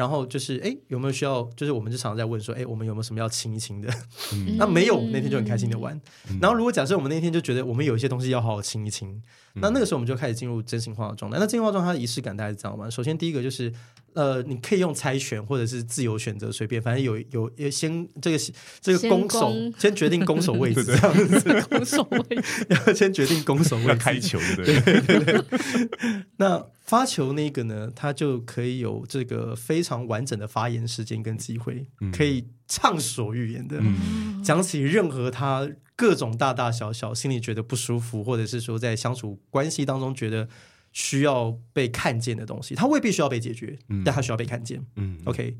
[0.00, 1.42] 然后就是，哎，有没有需要？
[1.54, 3.92] 就是我们就常常在问说，哎，我们有没有什么要清一清的？
[4.32, 5.94] 嗯、 那没有，那天就很开心的玩。
[6.30, 9.10] 嗯、然后如果假设我们那天就觉得我们有一些东西要好好清一清，
[9.56, 11.36] 嗯、那那个时候我们就开始进入真心话的状态。
[11.38, 12.88] 那真心话状态它的仪式感大概是这样嘛？
[12.88, 13.70] 首先第一个就是，
[14.14, 18.38] 呃，你可以用猜拳或者是自由选择，随便，反正有有有先这个
[18.80, 20.84] 这个攻守先，先决定攻守位置。
[20.84, 22.66] 这样子， 攻守位置。
[22.68, 24.80] 要先决定攻守位置，开球对？
[24.80, 25.44] 对对对。
[26.38, 26.66] 那。
[26.90, 40.48] 发球那个呢，他就可以有这个非常完整的发言时间跟机会，嗯、可以畅所欲言的、嗯、讲起任何他各种大大小小心里觉得不舒服，或者是说在相处关系当中觉得
[40.92, 44.84] 需要被看见的东西，他未必需要被解决，嗯、但他需要被看见。
[44.96, 45.56] 嗯，OK，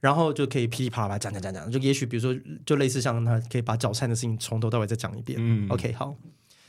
[0.00, 5.38] 然后就可以噼里啪啦讲讲讲讲，就也许比如说，就类似像他可以把早餐的事情从头到尾再讲一遍。
[5.40, 6.16] 嗯，OK，好，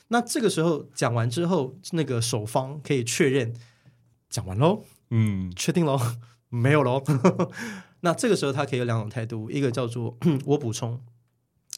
[0.10, 3.54] 那这个时候讲完之后，那个守方可以确认。
[4.30, 6.00] 讲完喽，嗯，确定喽，
[6.50, 7.04] 没有喽。
[8.02, 11.00] 那这个时候他可以有两种态度，一个叫做 我补充，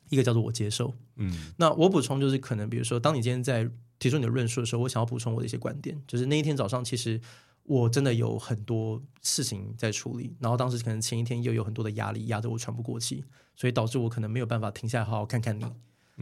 [0.07, 0.93] 一个叫做我接受。
[1.17, 3.69] 嗯，那我补充就是可能，比如说，当你今天在
[3.99, 7.19] 提出你的论述的时候，我想要补充我的一些观点，就是那一天早上其实
[7.63, 13.23] 我真的有很多事情在处理，然后当时可能前一天又有很多的压力压得我喘不过气，
[13.55, 15.65] 所以导致我可能没有办法停下来好好看看你，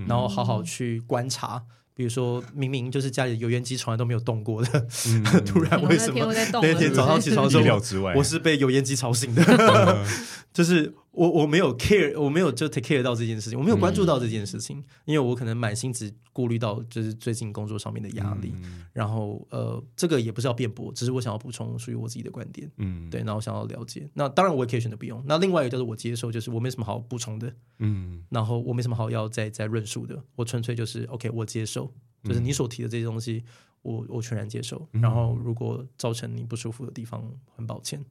[0.08, 1.64] 然后好好去观察。
[1.96, 6.26] 比如说明明就是家里的油烟机从来都没有动过的，嗯、 突然为什么
[6.62, 10.06] 那天早上起床的时候，我是被油烟机吵醒的，
[10.54, 10.94] 就是。
[11.14, 25.24] 我我没有 care，我没有就 take care 到这件事情，我没有关注到这件事情，嗯、因为我可能满心只顾虑到就是最近工作上面的压力，嗯、然后呃，这个也不是要辩驳，只是我想要补充属于我自己的观点，嗯，对，然后我想要了解，那当然我也可以选择不用。
[25.28, 31.94] 那另外一个叫做我接受，就是我没什么好补充的，嗯，然后我没什么好要再再论述的，我纯粹就是 OK，我接受，
[32.24, 33.44] 就是你所提的这些东西，
[33.84, 34.88] 我我全然接受。
[34.94, 37.24] 嗯、然后如果造成你不舒服的地方，
[37.56, 38.04] 很抱歉。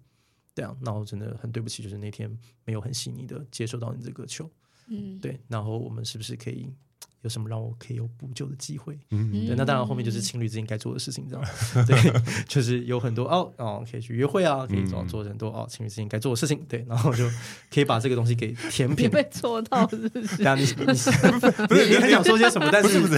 [0.54, 2.30] 对啊，那我真的很对不起，就是那天
[2.64, 4.50] 没有很细腻的接受到你这个球，
[4.88, 6.70] 嗯，对，然后我们是不是可以
[7.22, 8.98] 有什么让我可以有补救的机会？
[9.10, 12.12] 嗯，对，那当然后面就是情侣之间该做的事情，这样，对，
[12.46, 17.28] 就是有很多哦哦，可以去约会啊，可以做做很多哦情侣之间该做的事情，对，然后就
[17.72, 19.08] 可以把这个东西给填平。
[19.08, 20.42] 被戳到是不是？
[20.56, 20.84] 你 你
[21.68, 23.16] 不是你很想说些什么，但是不是？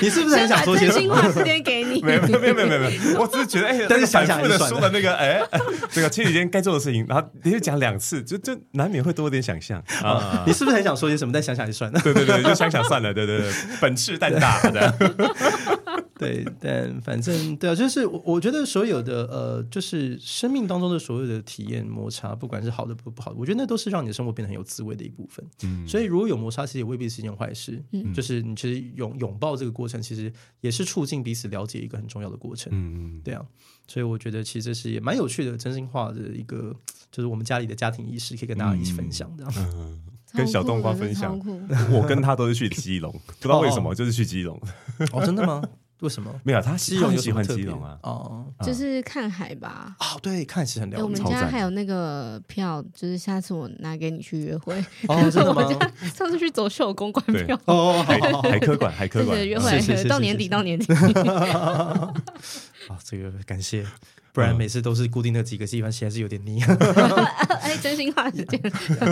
[0.00, 0.94] 你是不是很想说些什么？
[0.94, 2.00] 真心话时间给你。
[2.10, 5.42] 没有没有没有没有没有，我只是觉得哎，但是反复的说的那个哎，
[5.90, 10.44] 这个情侣间该做的事情，然后你就讲两次，就就难免会多点想象啊。
[10.46, 11.32] 你是不是很想说些什么？
[11.32, 12.00] 但想想就算了。
[12.00, 13.12] 对对对，就想想算了。
[13.12, 14.94] 对对对，本事蛋大的。
[16.20, 25.42] 对，但反正对啊，就是我我觉得所有的呃，就是生命当中的所有的体验摩擦，不管是好的不不好的，我觉得那都是让你的生活变得很有滋味的一部分。
[25.62, 27.82] 嗯，所以如果有摩擦，其实也未必是一件坏事。
[27.92, 32.70] 嗯，就是你其实拥拥抱这个过程，其实也是促进彼此了解一个很重要的过程。
[32.70, 33.42] 嗯嗯，对啊，
[33.86, 36.76] 所以我觉得其实这是也蛮有趣的真心话的一个，
[37.10, 39.52] 就是我们家里的家庭仪式，可以跟大家一起分享这样。
[39.56, 39.98] 嗯
[40.32, 41.38] 跟小冬瓜分享，
[41.92, 44.60] 我跟他都是去基隆， 不知道为什么就是去基隆。
[45.12, 45.62] 哦，真的吗？
[46.00, 46.34] 为什么？
[46.44, 47.98] 没有，他基隆有喜欢基隆啊。
[48.02, 49.94] 哦，就是看海吧。
[49.98, 51.22] 哦，对，看起来很了不起。
[51.22, 54.82] 我们家还有那个票，就是下次我拿给你去约会。
[55.08, 55.62] 哦，真的吗？
[56.14, 57.60] 上次去走秀公关票。
[57.66, 60.90] 哦，海海科馆，海科馆约会，到年底到年底。
[61.52, 62.10] 啊，
[63.04, 63.84] 这个感谢。
[64.32, 66.62] 不然每次都是固定的几个地方，其实还是有点腻。
[67.60, 68.60] 哎，真心话时间。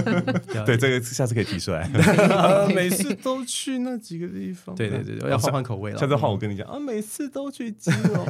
[0.64, 1.88] 对，这个下次可以提出来。
[2.74, 4.74] 每次都去那几个地方。
[4.74, 5.98] 对对对，要换换口味了。
[5.98, 8.26] 下次换我跟你讲啊，每次都去基隆。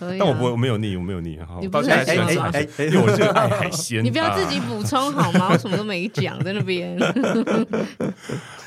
[0.00, 1.38] 但我不会，我没有腻，我没有腻。
[1.40, 4.04] 好，到现在喜欢吃海鲜，因为我是爱海鲜。
[4.04, 5.50] 你不要自己补充好吗？
[5.52, 6.96] 我什么都没讲在那边。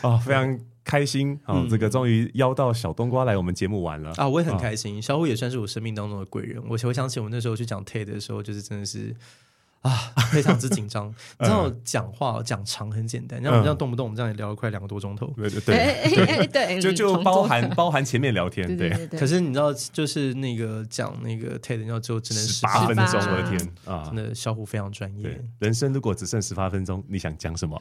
[0.01, 0.57] 啊，非常。
[0.85, 1.67] 开心啊！
[1.69, 4.29] 这个终于邀到小冬瓜来我们节目玩了啊！
[4.29, 6.63] 我也很开心，哦、小虎也算是我生命当中的贵人。
[6.69, 9.13] 我回想起我们那时候去讲 TED 的时候，就是真的是。
[9.85, 11.07] 啊，非常之紧张。
[11.39, 15.27] 你知道讲话讲长很简单，然后我们这样动不动，我们这样也聊了快两个多钟头。
[15.37, 18.75] 对对对，就就包含包含前面聊天。
[18.75, 23.05] 对，可是你知道，就是那个讲那个 TED，然后就只能十八分钟。
[23.05, 25.39] 我的天啊，真的小虎非常专业。
[25.59, 27.79] 人生如果只剩十八分钟，你想讲什么？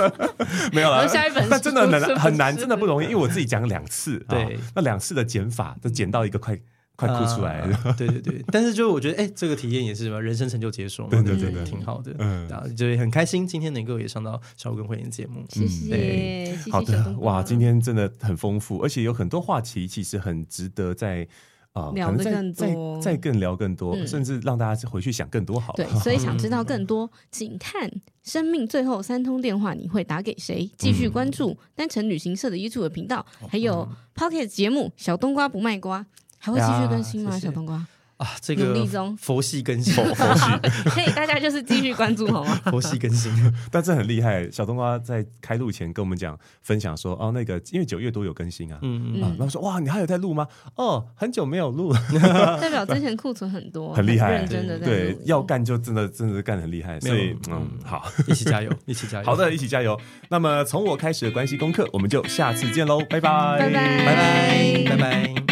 [0.72, 1.48] 没有了，下一本。
[1.48, 4.18] 那真的很难，很难，真的不容易，因为我自己讲了两次。
[4.28, 6.58] 对，那两次的减法都减到一个快。
[6.94, 7.92] 快哭出来了、呃！
[7.94, 12.14] 对对对，但是就我觉得，哎，这个体验也是什么人生成就解锁嘛，对对对，对，挺好的。
[12.18, 16.70] 嗯，然后就很开心，今天能够也上到小虎跟慧妍节目，谢谢，谢谢。
[16.70, 21.26] 好的，哇，今天真的很丰富，而且有很多话题，其实很值得在
[21.72, 25.72] 啊，呃、聊更多，再再更聊更多，嗯、甚至让大家回去想更多好。
[25.72, 27.88] 对，所以想知道更多，请看
[28.22, 30.70] 《生命最后三通电话》，你会打给谁？
[30.76, 36.00] 继续关注单程旅行社的 YouTube 频道，嗯、还有 Podcast 节目《小冬瓜不卖瓜》。
[36.42, 37.38] 还会继续更新吗？
[37.38, 37.86] 小冬瓜？
[38.18, 38.72] 啊，这个
[39.18, 40.04] 佛系更新，佛
[40.36, 40.44] 系，
[40.90, 42.54] 可以大家就是继续关注好吗？
[42.70, 43.32] 佛系更新，
[43.68, 44.48] 但这很厉害。
[44.48, 50.46] 小冬瓜在开录前跟我们讲分享说，哦，那个因为九月多有更新啊，嗯嗯，然后说哇，你还有在录吗？
[50.76, 51.92] 哦，很久没有录，
[52.60, 59.98] 代表之前库存很多，很厉害，认真的对，要干就真的真的干得很厉害，所以嗯，好，一起加油，一起加油，好的，一起加油。
[60.28, 65.51] 那么从我开始的关系功课，我们就下次见喽，拜拜，拜拜，拜拜，拜拜。